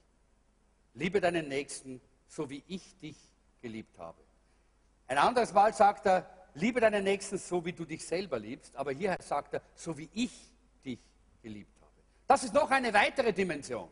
[0.95, 3.17] Liebe deinen Nächsten, so wie ich dich
[3.61, 4.23] geliebt habe.
[5.09, 8.77] Ein anderes Mal sagt er, liebe deinen Nächsten, so wie du dich selber liebst.
[8.77, 10.33] Aber hier sagt er, so wie ich
[11.43, 11.93] geliebt habe.
[12.27, 13.89] Das ist noch eine weitere Dimension.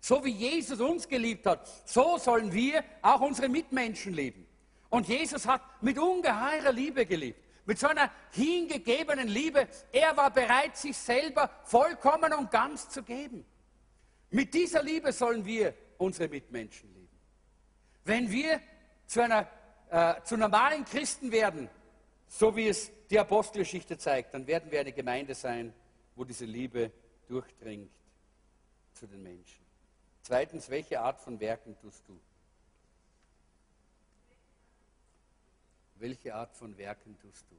[0.00, 4.46] So wie Jesus uns geliebt hat, so sollen wir auch unsere Mitmenschen lieben.
[4.90, 7.40] Und Jesus hat mit ungeheurer Liebe geliebt.
[7.64, 9.68] Mit so einer hingegebenen Liebe.
[9.92, 13.44] Er war bereit, sich selber vollkommen und ganz zu geben.
[14.30, 17.18] Mit dieser Liebe sollen wir unsere Mitmenschen lieben.
[18.04, 18.60] Wenn wir
[19.06, 19.48] zu, einer,
[19.90, 21.70] äh, zu normalen Christen werden,
[22.26, 25.72] so wie es die Apostelgeschichte zeigt, dann werden wir eine Gemeinde sein,
[26.14, 26.92] wo diese Liebe
[27.26, 27.92] durchdringt
[28.92, 29.64] zu den Menschen.
[30.22, 32.18] Zweitens, welche Art von Werken tust du?
[35.96, 37.56] Welche Art von Werken tust du?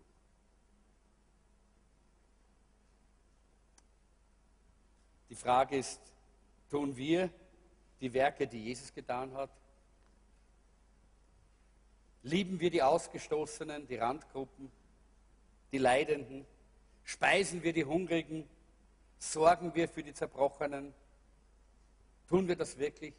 [5.30, 6.00] Die Frage ist,
[6.70, 7.30] tun wir
[8.00, 9.50] die Werke, die Jesus getan hat?
[12.22, 14.72] Lieben wir die Ausgestoßenen, die Randgruppen,
[15.72, 16.46] die Leidenden?
[17.04, 18.48] Speisen wir die Hungrigen?
[19.18, 20.94] Sorgen wir für die Zerbrochenen?
[22.28, 23.14] Tun wir das wirklich?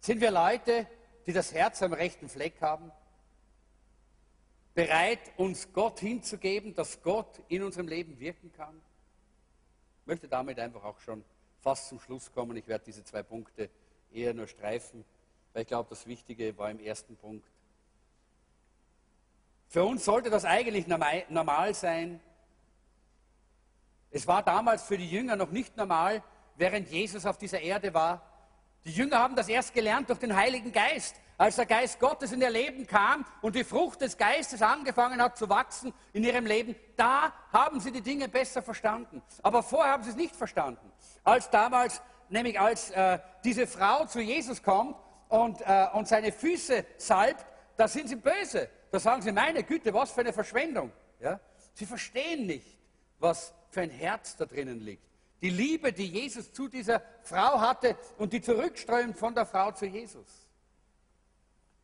[0.00, 0.86] Sind wir Leute,
[1.26, 2.92] die das Herz am rechten Fleck haben?
[4.74, 8.80] Bereit, uns Gott hinzugeben, dass Gott in unserem Leben wirken kann?
[10.02, 11.24] Ich möchte damit einfach auch schon
[11.60, 12.56] fast zum Schluss kommen.
[12.56, 13.70] Ich werde diese zwei Punkte
[14.12, 15.04] eher nur streifen,
[15.52, 17.48] weil ich glaube, das Wichtige war im ersten Punkt.
[19.68, 22.20] Für uns sollte das eigentlich normal sein.
[24.10, 26.22] Es war damals für die Jünger noch nicht normal,
[26.56, 28.22] während Jesus auf dieser Erde war.
[28.84, 31.16] Die Jünger haben das erst gelernt durch den Heiligen Geist.
[31.38, 35.36] Als der Geist Gottes in ihr Leben kam und die Frucht des Geistes angefangen hat
[35.36, 39.20] zu wachsen in ihrem Leben, da haben sie die Dinge besser verstanden.
[39.42, 40.90] Aber vorher haben sie es nicht verstanden.
[41.24, 42.00] Als damals,
[42.30, 44.96] nämlich als äh, diese Frau zu Jesus kommt
[45.28, 47.44] und, äh, und seine Füße salbt,
[47.76, 48.70] da sind sie böse.
[48.90, 50.92] Da sagen sie, meine Güte, was für eine Verschwendung.
[51.20, 51.40] Ja?
[51.74, 52.78] Sie verstehen nicht,
[53.18, 55.02] was für ein Herz da drinnen liegt.
[55.42, 59.86] Die Liebe, die Jesus zu dieser Frau hatte und die zurückströmt von der Frau zu
[59.86, 60.48] Jesus.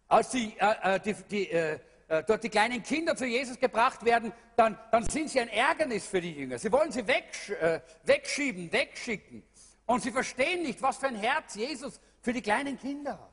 [0.08, 1.78] Als die, äh, äh, die, die, äh,
[2.08, 6.06] äh, dort die kleinen Kinder zu Jesus gebracht werden, dann, dann sind sie ein Ärgernis
[6.06, 6.58] für die Jünger.
[6.58, 9.42] Sie wollen sie wegsch äh, wegschieben, wegschicken.
[9.86, 13.31] Und sie verstehen nicht, was für ein Herz Jesus für die kleinen Kinder hat.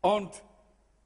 [0.00, 0.42] Und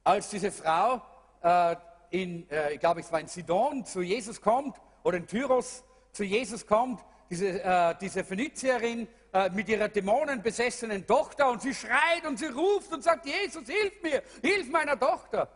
[0.03, 1.01] als diese Frau
[1.41, 1.75] äh,
[2.09, 6.23] in, äh, ich glaube, es war in Sidon, zu Jesus kommt, oder in Tyros zu
[6.23, 12.37] Jesus kommt, diese, äh, diese Phönizierin äh, mit ihrer dämonenbesessenen Tochter und sie schreit und
[12.37, 15.49] sie ruft und sagt, Jesus, hilf mir, hilf meiner Tochter.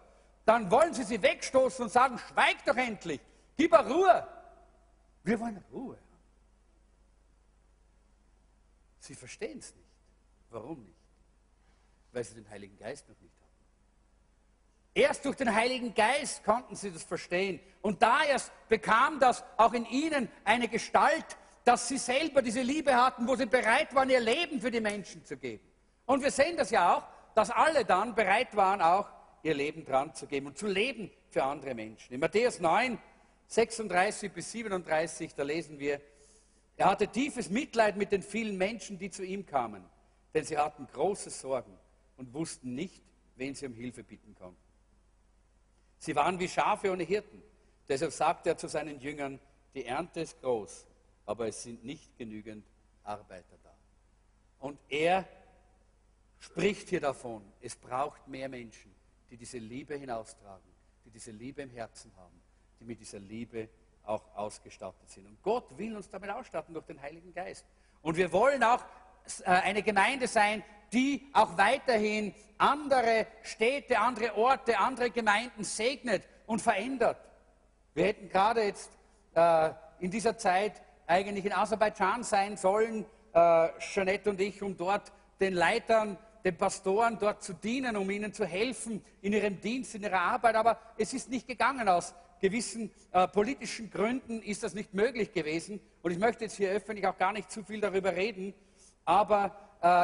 [0.45, 3.21] Dann wollen sie sie wegstoßen und sagen, schweig doch endlich,
[3.55, 4.27] gib ihr Ruhe.
[5.23, 5.97] Wir wollen Ruhe.
[8.99, 9.87] Sie verstehen es nicht.
[10.49, 10.98] Warum nicht?
[12.11, 13.49] Weil sie den Heiligen Geist noch nicht haben.
[14.93, 17.59] Erst durch den Heiligen Geist konnten sie das verstehen.
[17.81, 22.95] Und da erst bekam das auch in ihnen eine Gestalt, dass sie selber diese Liebe
[22.95, 25.63] hatten, wo sie bereit waren, ihr Leben für die Menschen zu geben.
[26.05, 27.03] Und wir sehen das ja auch,
[27.35, 29.07] dass alle dann bereit waren, auch
[29.43, 32.13] ihr Leben dran zu geben und zu leben für andere Menschen.
[32.13, 32.97] In Matthäus 9,
[33.47, 36.01] 36 bis 37, da lesen wir,
[36.75, 39.83] er hatte tiefes Mitleid mit den vielen Menschen, die zu ihm kamen,
[40.33, 41.77] denn sie hatten große Sorgen
[42.19, 43.01] und wussten nicht,
[43.37, 44.61] wen sie um Hilfe bitten konnten.
[45.97, 47.41] Sie waren wie Schafe ohne Hirten.
[47.87, 49.39] Deshalb sagte er zu seinen Jüngern,
[49.73, 50.85] die Ernte ist groß,
[51.25, 52.65] aber es sind nicht genügend
[53.03, 53.73] Arbeiter da.
[54.59, 55.27] Und er
[56.39, 58.93] spricht hier davon, es braucht mehr Menschen,
[59.29, 60.69] die diese Liebe hinaustragen,
[61.05, 62.41] die diese Liebe im Herzen haben,
[62.79, 63.69] die mit dieser Liebe
[64.03, 65.25] auch ausgestattet sind.
[65.25, 67.65] Und Gott will uns damit ausstatten durch den Heiligen Geist.
[68.01, 68.83] Und wir wollen auch
[69.41, 70.63] äh, eine Gemeinde sein,
[70.93, 77.17] die auch weiterhin andere Städte, andere Orte, andere Gemeinden segnet und verändert.
[77.93, 78.91] Wir hätten gerade jetzt
[79.33, 85.11] äh, in dieser Zeit eigentlich in Aserbaidschan sein sollen, äh, Jeanette und ich, um dort
[85.39, 90.03] den Leitern, den Pastoren dort zu dienen, um ihnen zu helfen in ihrem Dienst, in
[90.03, 90.55] ihrer Arbeit.
[90.55, 91.87] Aber es ist nicht gegangen.
[91.89, 95.79] Aus gewissen äh, politischen Gründen ist das nicht möglich gewesen.
[96.01, 98.53] Und ich möchte jetzt hier öffentlich auch gar nicht zu viel darüber reden.
[99.05, 99.55] Aber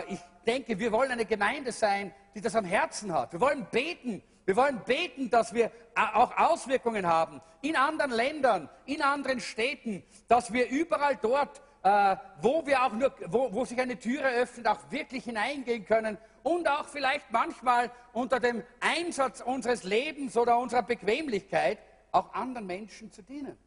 [0.08, 3.34] ich denke, wir wollen eine Gemeinde sein, die das am Herzen hat.
[3.34, 9.02] Wir wollen beten wir wollen beten, dass wir auch Auswirkungen haben in anderen Ländern, in
[9.02, 13.98] anderen Städten, dass wir überall dort, äh, wo, wir auch nur, wo, wo sich eine
[13.98, 20.38] Türe öffnet, auch wirklich hineingehen können und auch vielleicht manchmal unter dem Einsatz unseres Lebens
[20.38, 21.80] oder unserer Bequemlichkeit
[22.12, 23.58] auch anderen Menschen zu dienen.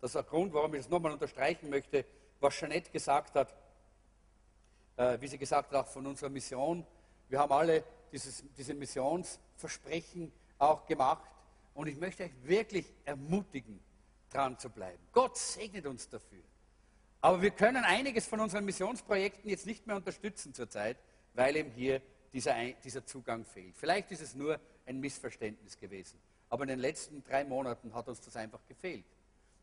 [0.00, 2.06] Das ist der Grund, warum ich es nochmal unterstreichen möchte,
[2.40, 3.54] was Jeanette gesagt hat,
[4.96, 6.86] äh, wie sie gesagt hat, auch von unserer Mission.
[7.28, 11.30] Wir haben alle dieses, diese Missionsversprechen auch gemacht.
[11.74, 13.80] Und ich möchte euch wirklich ermutigen,
[14.30, 14.98] dran zu bleiben.
[15.12, 16.42] Gott segnet uns dafür.
[17.20, 20.96] Aber wir können einiges von unseren Missionsprojekten jetzt nicht mehr unterstützen zurzeit,
[21.34, 22.00] weil eben hier
[22.32, 23.76] dieser, dieser Zugang fehlt.
[23.76, 26.18] Vielleicht ist es nur ein Missverständnis gewesen.
[26.48, 29.04] Aber in den letzten drei Monaten hat uns das einfach gefehlt.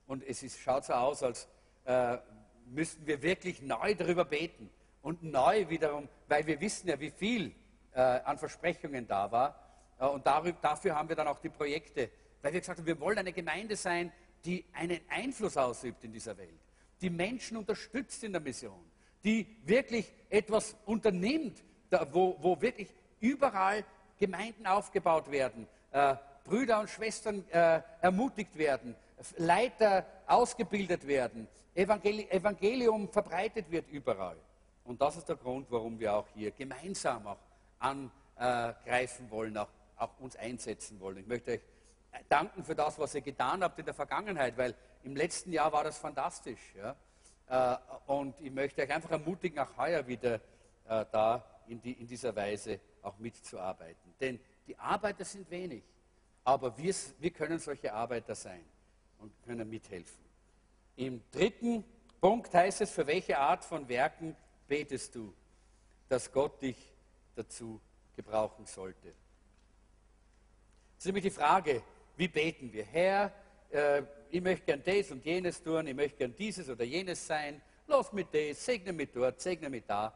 [0.07, 1.47] Und es ist, schaut so aus, als
[1.85, 2.17] äh,
[2.65, 4.69] müssten wir wirklich neu darüber beten.
[5.03, 7.53] Und neu wiederum, weil wir wissen ja, wie viel
[7.93, 9.55] äh, an Versprechungen da war.
[9.99, 12.09] Äh, und darüber, dafür haben wir dann auch die Projekte,
[12.41, 14.11] weil wir gesagt haben, wir wollen eine Gemeinde sein,
[14.45, 16.59] die einen Einfluss ausübt in dieser Welt,
[17.01, 18.79] die Menschen unterstützt in der Mission,
[19.23, 22.89] die wirklich etwas unternimmt, da, wo, wo, wirklich
[23.19, 23.83] überall
[24.17, 28.95] Gemeinden aufgebaut werden, äh, Brüder und Schwestern äh, ermutigt werden,
[29.37, 34.37] Leiter ausgebildet werden, Evangeli Evangelium verbreitet wird überall.
[34.83, 37.39] Und das ist der Grund, warum wir auch hier gemeinsam auch
[37.79, 41.17] angreifen wollen, auch, auch uns einsetzen wollen.
[41.17, 41.61] Ich möchte euch
[42.29, 45.83] danken für das, was ihr getan habt in der Vergangenheit, weil im letzten Jahr war
[45.83, 46.75] das fantastisch.
[46.75, 46.95] Ja?
[47.47, 47.77] Äh,
[48.11, 52.35] und ich möchte euch einfach ermutigen, auch heuer wieder äh, da in, die, in dieser
[52.35, 54.13] Weise auch mitzuarbeiten.
[54.19, 55.83] Denn die Arbeiter sind wenig,
[56.43, 58.63] aber wir, wir können solche Arbeiter sein
[59.19, 60.23] und können mithelfen.
[60.95, 61.83] Im dritten
[62.21, 64.35] Punkt heißt es, für welche Art von Werken
[64.67, 65.33] betest du,
[66.09, 66.77] dass Gott dich
[67.35, 67.79] dazu
[68.15, 69.09] gebrauchen sollte.
[70.97, 71.81] Es ist nämlich die Frage,
[72.15, 72.85] wie beten wir?
[72.85, 73.33] Herr,
[73.71, 77.61] äh, ich möchte gern das und jenes tun, ich möchte gern dieses oder jenes sein,
[77.87, 80.13] lass mich das, segne mich dort, segne mich da.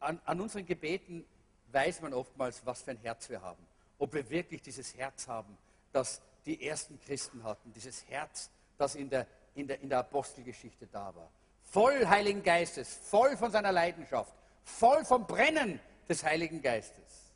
[0.00, 1.24] An, an unseren Gebeten
[1.72, 3.64] weiß man oftmals, was für ein Herz wir haben.
[3.98, 5.56] Ob wir wirklich dieses Herz haben,
[5.92, 10.86] das die ersten Christen hatten, dieses Herz, das in der, in der, in der Apostelgeschichte
[10.86, 11.30] da war.
[11.74, 17.34] Voll Heiligen Geistes, voll von seiner Leidenschaft, voll vom Brennen des Heiligen Geistes.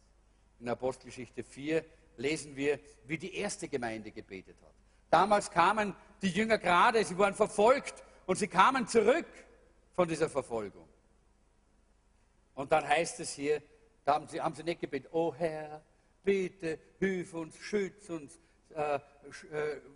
[0.61, 1.84] In Apostelgeschichte 4
[2.18, 2.78] lesen wir,
[3.09, 4.74] wie die erste Gemeinde gebetet hat.
[5.11, 9.26] Damals kamen die Jünger gerade, sie waren verfolgt und sie kamen zurück
[9.97, 10.89] von dieser Verfolgung.
[12.55, 13.61] Und dann heißt es hier,
[14.05, 15.82] Da haben sie, haben sie nicht gebetet, oh Herr,
[16.22, 18.39] bitte, hilf uns, schütz uns,
[18.72, 19.01] äh, äh,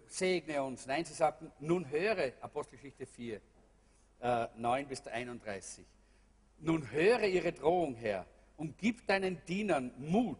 [0.08, 0.84] segne uns.
[0.84, 3.40] Nein, sie sagten, nun höre, Apostelgeschichte 4,
[4.22, 5.84] äh, 9 bis 31.
[6.60, 8.24] Nun höre ihre Drohung, Herr,
[8.56, 10.38] und gib deinen Dienern Mut,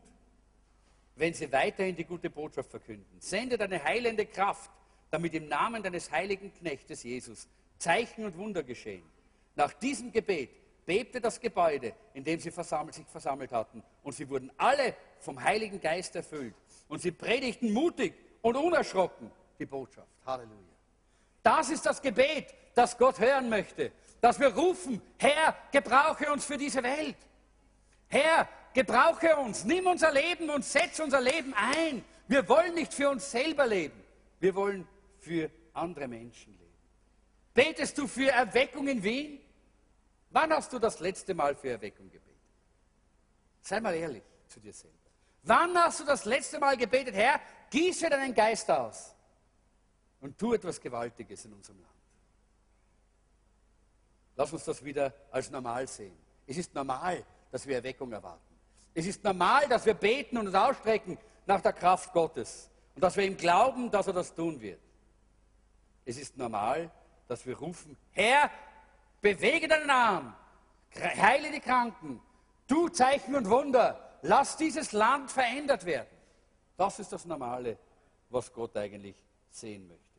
[1.17, 3.21] wenn sie weiterhin die gute Botschaft verkünden.
[3.21, 4.71] Sende deine heilende Kraft,
[5.11, 9.03] damit im Namen deines heiligen Knechtes Jesus Zeichen und Wunder geschehen.
[9.57, 10.51] Nach diesem Gebet
[10.87, 15.43] bebte das Gebäude, in dem sie versammelt, sich versammelt hatten, und sie wurden alle vom
[15.43, 16.55] Heiligen Geist erfüllt.
[16.89, 20.09] Und sie predigten mutig und unerschrocken die Botschaft.
[20.25, 20.57] Halleluja.
[21.43, 26.57] Das ist das Gebet, das Gott hören möchte, dass wir rufen, Herr, gebrauche uns für
[26.57, 27.17] diese Welt.
[28.09, 32.05] Herr, gebrauche uns, nimm unser Leben und setz unser Leben ein.
[32.29, 34.01] Wir wollen nicht für uns selber leben,
[34.41, 34.87] wir wollen
[35.19, 36.63] für andere Menschen leben.
[37.55, 39.41] Betest du für Erweckung in Wien?
[40.31, 42.33] Wann hast du das letzte Mal für Erweckung gebetet?
[43.61, 44.97] Sei mal ehrlich zu dir selber.
[45.43, 49.15] Wann hast du das letzte Mal gebetet, Herr, gieße deinen Geist aus
[50.21, 51.92] und tu etwas Gewaltiges in unserem Land?
[54.43, 56.19] Lass uns das wieder als normal sehen.
[56.49, 58.57] Es ist normal, dass wir Erweckung erwarten.
[58.93, 61.17] Es ist normal, dass wir beten und uns ausstrecken
[61.47, 64.81] nach der Kraft Gottes und dass wir ihm glauben, dass er das tun wird.
[66.05, 66.91] Es ist normal,
[67.29, 68.51] dass wir rufen, Herr,
[69.21, 70.35] bewege deinen Arm,
[70.93, 72.21] heile die Kranken,
[72.67, 76.19] tu Zeichen und Wunder, lass dieses Land verändert werden.
[76.77, 77.79] Das ist das Normale,
[78.29, 79.15] was Gott eigentlich
[79.51, 80.19] sehen möchte.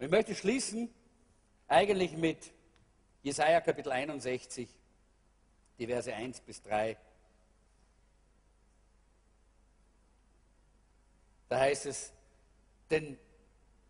[0.00, 0.92] Und ich möchte schließen
[1.68, 2.52] eigentlich mit
[3.22, 4.68] Jesaja Kapitel 61,
[5.78, 6.96] die Verse 1 bis 3.
[11.48, 12.12] Da heißt es,
[12.90, 13.18] denn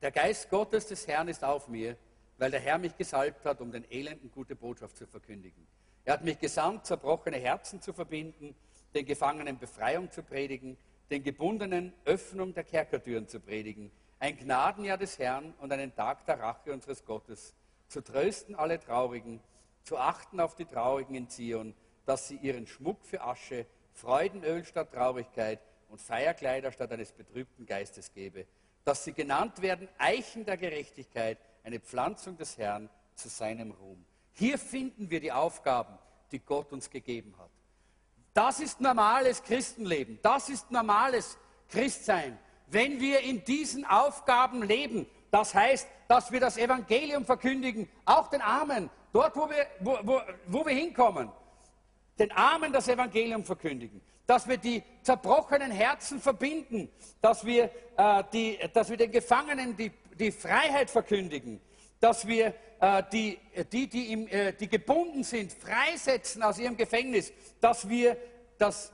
[0.03, 1.97] der Geist Gottes des Herrn ist auf mir,
[2.39, 5.67] weil der Herr mich gesalbt hat, um den Elenden gute Botschaft zu verkündigen.
[6.05, 8.57] Er hat mich gesandt, zerbrochene Herzen zu verbinden,
[8.95, 10.77] den Gefangenen Befreiung zu predigen,
[11.11, 16.41] den Gebundenen Öffnung der Kerkertüren zu predigen, ein Gnadenjahr des Herrn und einen Tag der
[16.41, 17.55] Rache unseres Gottes,
[17.91, 19.41] zu trösten alle Traurigen,
[19.83, 21.75] zu achten auf die Traurigen in Zion,
[22.07, 28.13] dass sie ihren Schmuck für Asche, Freudenöl statt Traurigkeit und Feierkleider statt eines betrübten Geistes
[28.13, 28.47] gebe,
[28.85, 34.05] dass sie genannt werden Eichen der Gerechtigkeit, eine Pflanzung des Herrn zu seinem Ruhm.
[34.33, 35.99] Hier finden wir die Aufgaben,
[36.31, 37.51] die Gott uns gegeben hat.
[38.33, 41.37] Das ist normales Christenleben, das ist normales
[41.69, 42.39] Christsein.
[42.69, 48.41] Wenn wir in diesen Aufgaben leben, das heißt, dass wir das Evangelium verkündigen, auch den
[48.41, 51.31] Armen, dort, wo wir, wo, wo, wo wir hinkommen,
[52.19, 58.59] den Armen das Evangelium verkündigen, dass wir die zerbrochenen Herzen verbinden, dass wir, äh, die,
[58.73, 61.61] dass wir den Gefangenen die, die Freiheit verkündigen,
[61.99, 63.39] dass wir äh, die,
[63.73, 68.17] die, die, im, äh, die gebunden sind, freisetzen aus ihrem Gefängnis, dass wir
[68.59, 68.93] das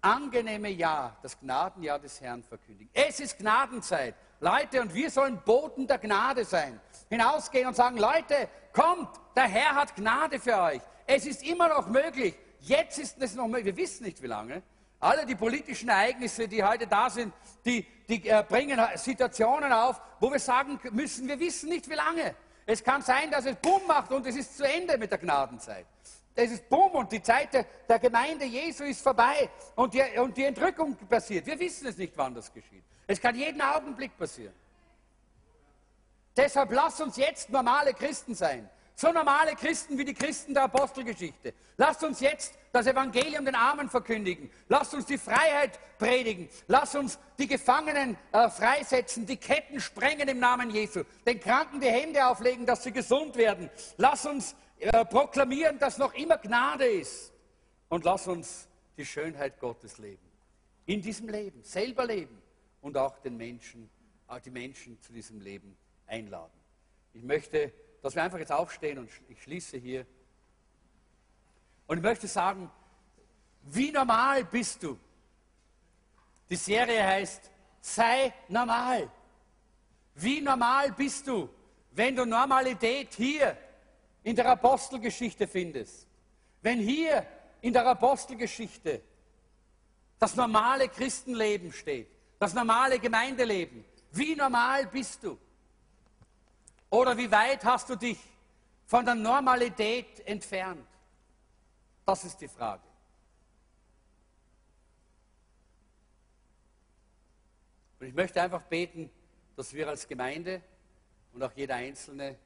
[0.00, 2.90] angenehme Jahr, das Gnadenjahr des Herrn verkündigen.
[2.92, 4.14] Es ist Gnadenzeit.
[4.40, 6.80] Leute, und wir sollen Boten der Gnade sein.
[7.10, 10.80] Hinausgehen und sagen, Leute, kommt, der Herr hat Gnade für euch.
[11.06, 14.62] Es ist immer noch möglich, Jetzt ist es noch möglich, wir wissen nicht wie lange.
[15.00, 17.32] Alle die politischen Ereignisse, die heute da sind,
[17.64, 22.34] die, die äh, bringen Situationen auf, wo wir sagen müssen, wir wissen nicht wie lange.
[22.66, 25.86] Es kann sein, dass es Bumm macht und es ist zu Ende mit der Gnadenzeit.
[26.34, 30.36] Es ist Bumm und die Zeit der, der Gemeinde Jesu ist vorbei und die, und
[30.36, 31.46] die Entrückung passiert.
[31.46, 32.84] Wir wissen es nicht, wann das geschieht.
[33.08, 34.54] Es kann jeden Augenblick passieren.
[36.36, 38.68] Deshalb lass uns jetzt normale Christen sein.
[38.94, 41.54] So normale Christen wie die Christen der Apostelgeschichte.
[41.78, 44.50] Lasst uns jetzt das Evangelium den Armen verkündigen.
[44.68, 46.50] Lasst uns die Freiheit predigen.
[46.66, 51.88] Lasst uns die Gefangenen äh, freisetzen, die Ketten sprengen im Namen Jesu, den Kranken die
[51.88, 53.70] Hände auflegen, dass sie gesund werden.
[53.96, 57.32] Lasst uns äh, proklamieren, dass noch immer Gnade ist.
[57.88, 60.28] Und lasst uns die Schönheit Gottes leben.
[60.84, 62.42] In diesem Leben, selber leben
[62.80, 63.90] und auch den Menschen,
[64.28, 65.76] äh, die Menschen zu diesem Leben
[66.06, 66.52] einladen.
[67.12, 67.72] Ich möchte
[68.02, 70.06] dass wir einfach jetzt aufstehen und ich schließe hier.
[71.86, 72.70] Und ich möchte sagen,
[73.62, 74.98] wie normal bist du?
[76.48, 77.50] Die Serie heißt,
[77.80, 79.10] sei normal.
[80.14, 81.48] Wie normal bist du,
[81.92, 83.56] wenn du Normalität hier
[84.22, 86.06] in der Apostelgeschichte findest?
[86.62, 87.26] Wenn hier
[87.60, 89.02] in der Apostelgeschichte
[90.18, 92.08] das normale Christenleben steht,
[92.38, 95.38] das normale Gemeindeleben, wie normal bist du?
[96.90, 98.18] Oder wie weit hast du dich
[98.86, 100.86] von der Normalität entfernt?
[102.06, 102.82] Das ist die Frage.
[108.00, 109.10] Und ich möchte einfach beten,
[109.56, 110.62] dass wir als Gemeinde
[111.32, 112.38] und auch jeder Einzelne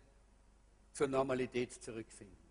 [0.92, 2.41] zur Normalität zurückfinden.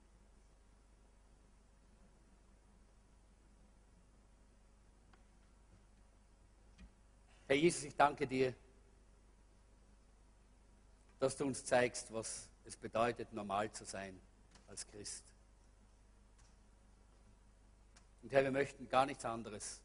[7.52, 8.56] Herr Jesus, ich danke dir,
[11.20, 14.18] dass du uns zeigst, was es bedeutet, normal zu sein
[14.70, 15.26] als Christ.
[18.24, 19.82] Und Herr, wir möchten gar nichts anderes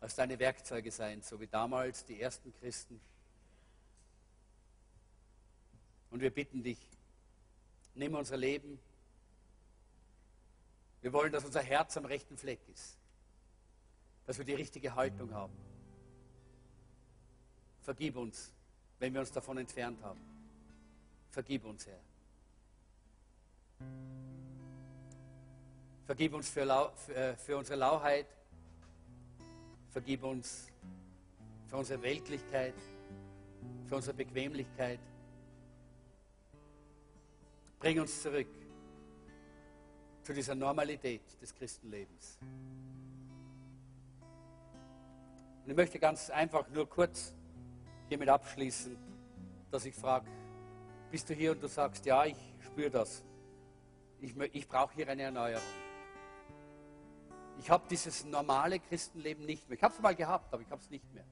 [0.00, 2.98] als deine Werkzeuge sein, so wie damals die ersten Christen.
[6.08, 6.78] Und wir bitten dich,
[7.94, 8.78] nimm unser Leben.
[11.02, 12.96] Wir wollen, dass unser Herz am rechten Fleck ist,
[14.24, 15.69] dass wir die richtige Haltung haben.
[17.82, 18.52] Vergib uns,
[18.98, 20.20] wenn wir uns davon entfernt haben.
[21.30, 22.00] Vergib uns, Herr.
[26.04, 28.26] Vergib uns für, Lau, für, äh, für unsere Lauheit.
[29.90, 30.68] Vergib uns
[31.68, 32.74] für unsere Weltlichkeit,
[33.86, 35.00] für unsere Bequemlichkeit.
[37.78, 38.48] Bring uns zurück
[40.22, 42.38] zu dieser Normalität des Christenlebens.
[45.64, 47.32] Und ich möchte ganz einfach nur kurz
[48.10, 48.96] hiermit abschließen,
[49.70, 50.26] dass ich frage,
[51.12, 53.24] bist du hier und du sagst, ja, ich spüre das.
[54.20, 55.62] Ich, ich brauche hier eine Erneuerung.
[57.60, 59.76] Ich habe dieses normale Christenleben nicht mehr.
[59.78, 61.24] Ich habe es mal gehabt, aber ich habe es nicht mehr.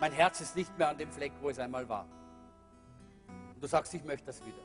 [0.00, 2.06] Mein Herz ist nicht mehr an dem Fleck, wo es einmal war.
[3.54, 4.62] Und du sagst, ich möchte das wieder.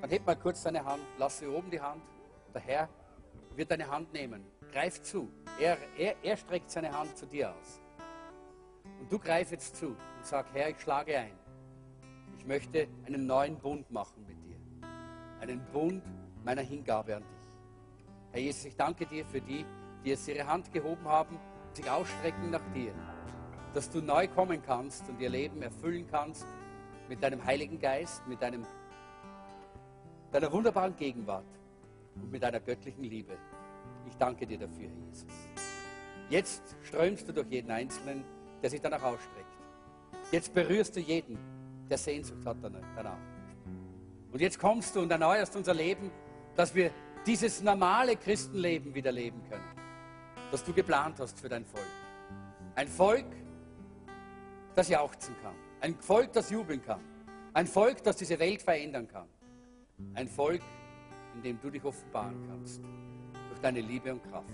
[0.00, 2.02] Dann heb mal kurz deine Hand, lass sie oben die Hand.
[2.52, 2.88] Der Herr
[3.54, 4.44] wird deine Hand nehmen.
[4.72, 5.30] Greif zu.
[5.60, 7.80] Er, er, er streckt seine Hand zu dir aus.
[8.98, 11.32] Und du greif jetzt zu und sag, Herr, ich schlage ein.
[12.38, 14.56] Ich möchte einen neuen Bund machen mit dir.
[15.40, 16.02] Einen Bund
[16.44, 17.50] meiner Hingabe an dich.
[18.32, 19.64] Herr Jesus, ich danke dir für die,
[20.04, 21.38] die jetzt ihre Hand gehoben haben,
[21.72, 22.92] sich ausstrecken nach dir,
[23.74, 26.46] dass du neu kommen kannst und ihr Leben erfüllen kannst
[27.08, 28.64] mit deinem Heiligen Geist, mit deinem,
[30.32, 31.44] deiner wunderbaren Gegenwart
[32.14, 33.36] und mit deiner göttlichen Liebe.
[34.08, 35.26] Ich danke dir dafür, Herr Jesus.
[36.28, 38.24] Jetzt strömst du durch jeden Einzelnen,
[38.62, 39.46] der sich danach ausstreckt.
[40.32, 41.38] Jetzt berührst du jeden,
[41.88, 43.18] der Sehnsucht hat danach.
[44.32, 46.10] Und jetzt kommst du und erneuerst unser Leben,
[46.54, 46.90] dass wir
[47.26, 49.64] dieses normale Christenleben wieder leben können,
[50.50, 51.84] das du geplant hast für dein Volk.
[52.76, 53.26] Ein Volk,
[54.74, 55.54] das jauchzen kann.
[55.80, 57.00] Ein Volk, das jubeln kann.
[57.52, 59.26] Ein Volk, das diese Welt verändern kann.
[60.14, 60.62] Ein Volk,
[61.34, 62.80] in dem du dich offenbaren kannst.
[63.48, 64.48] Durch deine Liebe und Kraft.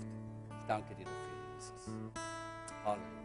[0.49, 1.93] Ich danke dir dafür, Jesus.
[2.83, 3.16] Halleluja.